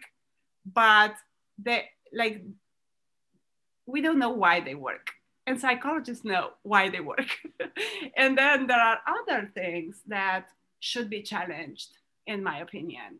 but 0.72 1.14
they 1.58 1.84
like 2.12 2.42
we 3.86 4.00
don't 4.00 4.18
know 4.18 4.30
why 4.30 4.60
they 4.60 4.74
work. 4.74 5.10
And 5.46 5.60
psychologists 5.60 6.24
know 6.24 6.52
why 6.62 6.88
they 6.88 7.00
work. 7.00 7.28
and 8.16 8.36
then 8.36 8.66
there 8.66 8.80
are 8.80 8.98
other 9.06 9.50
things 9.54 10.00
that 10.06 10.46
should 10.80 11.10
be 11.10 11.20
challenged, 11.20 11.98
in 12.26 12.42
my 12.42 12.60
opinion 12.60 13.18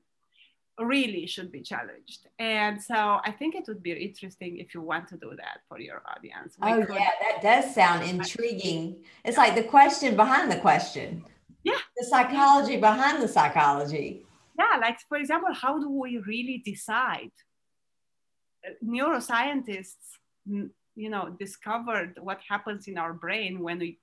really 0.79 1.27
should 1.27 1.53
be 1.53 1.61
challenged. 1.61 2.27
And 2.39 2.83
so 2.83 3.21
I 3.25 3.31
think 3.39 3.55
it 3.55 3.65
would 3.69 3.83
be 3.83 3.93
interesting 3.93 4.59
if 4.59 4.75
you 4.75 4.81
want 4.81 5.09
to 5.09 5.17
do 5.17 5.33
that 5.37 5.61
for 5.69 5.79
your 5.79 6.03
audience. 6.07 6.57
We 6.61 6.73
oh, 6.73 6.85
could, 6.85 6.97
yeah, 6.97 7.11
that 7.23 7.43
does 7.43 7.75
sound 7.75 8.03
intriguing. 8.03 9.05
It's 9.25 9.37
like 9.37 9.55
the 9.55 9.63
question 9.63 10.17
behind 10.17 10.51
the 10.51 10.57
question. 10.57 11.25
Yeah. 11.63 11.79
The 11.97 12.07
psychology 12.07 12.77
behind 12.77 13.23
the 13.23 13.29
psychology. 13.29 14.27
Yeah, 14.59 14.79
like 14.81 14.99
for 15.09 15.17
example, 15.17 15.53
how 15.53 15.79
do 15.79 15.91
we 15.91 16.19
really 16.19 16.63
decide? 16.65 17.33
Uh, 18.67 18.71
neuroscientists, 18.85 20.19
you 20.47 21.11
know, 21.11 21.35
discovered 21.39 22.19
what 22.21 22.41
happens 22.49 22.87
in 22.89 22.99
our 22.99 23.13
brain 23.13 23.61
when 23.61 23.79
we 23.79 23.99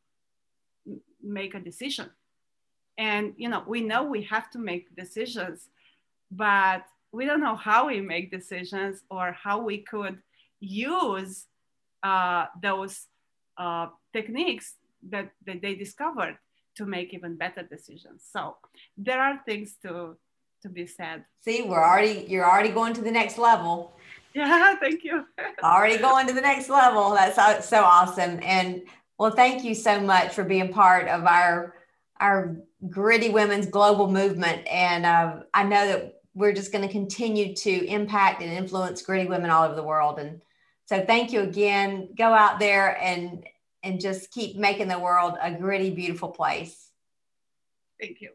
make 1.22 1.54
a 1.54 1.60
decision. 1.60 2.10
And, 2.98 3.34
you 3.38 3.50
know, 3.50 3.64
we 3.66 3.82
know 3.82 4.04
we 4.04 4.24
have 4.24 4.50
to 4.52 4.60
make 4.60 4.96
decisions 4.96 5.70
but 6.32 6.84
we 7.12 7.26
don't 7.26 7.42
know 7.42 7.56
how 7.56 7.88
we 7.88 8.00
make 8.02 8.32
decisions 8.32 9.04
or 9.10 9.34
how 9.34 9.62
we 9.62 9.80
could 9.80 10.18
use 10.60 11.46
uh, 12.04 12.46
those 12.62 13.08
uh, 13.58 13.88
techniques 14.14 14.76
that, 15.10 15.32
that 15.46 15.62
they 15.62 15.76
discovered 15.76 16.38
to 16.78 16.86
make 16.86 17.14
even 17.14 17.36
better 17.36 17.64
decisions. 17.64 18.24
So 18.32 18.56
there 18.98 19.22
are 19.22 19.42
things 19.46 19.76
to 19.84 20.18
to 20.62 20.70
be 20.70 20.86
said. 20.86 21.26
See, 21.40 21.64
we're 21.64 21.84
already 21.84 22.26
you're 22.28 22.50
already 22.50 22.70
going 22.70 22.94
to 22.94 23.02
the 23.02 23.12
next 23.12 23.38
level. 23.38 23.94
Yeah, 24.34 24.76
thank 24.80 25.04
you. 25.04 25.26
already 25.62 25.98
going 25.98 26.26
to 26.28 26.34
the 26.34 26.40
next 26.40 26.70
level. 26.70 27.10
That's 27.10 27.36
so, 27.36 27.60
so 27.60 27.84
awesome. 27.84 28.40
And 28.42 28.84
well, 29.18 29.32
thank 29.32 29.66
you 29.66 29.76
so 29.76 30.00
much 30.00 30.34
for 30.34 30.46
being 30.46 30.72
part 30.72 31.10
of 31.10 31.26
our 31.26 31.76
our 32.22 32.56
gritty 32.90 33.28
women's 33.28 33.66
global 33.66 34.10
movement. 34.10 34.66
And 34.68 35.06
uh, 35.06 35.42
I 35.54 35.66
know 35.66 35.86
that 35.86 36.21
we're 36.34 36.54
just 36.54 36.72
going 36.72 36.86
to 36.86 36.92
continue 36.92 37.54
to 37.56 37.86
impact 37.88 38.42
and 38.42 38.52
influence 38.52 39.02
gritty 39.02 39.28
women 39.28 39.50
all 39.50 39.66
over 39.66 39.76
the 39.76 39.84
world. 39.84 40.20
And 40.20 40.42
so 40.86 41.04
thank 41.06 41.32
you 41.32 41.42
again. 41.42 42.10
Go 42.18 42.34
out 42.34 42.60
there 42.60 42.98
and 43.02 43.46
and 43.84 44.00
just 44.00 44.32
keep 44.32 44.58
making 44.58 44.88
the 44.88 45.00
world 45.00 45.36
a 45.42 45.52
gritty, 45.52 45.90
beautiful 45.90 46.30
place. 46.30 46.92
Thank 48.00 48.22
you. 48.22 48.30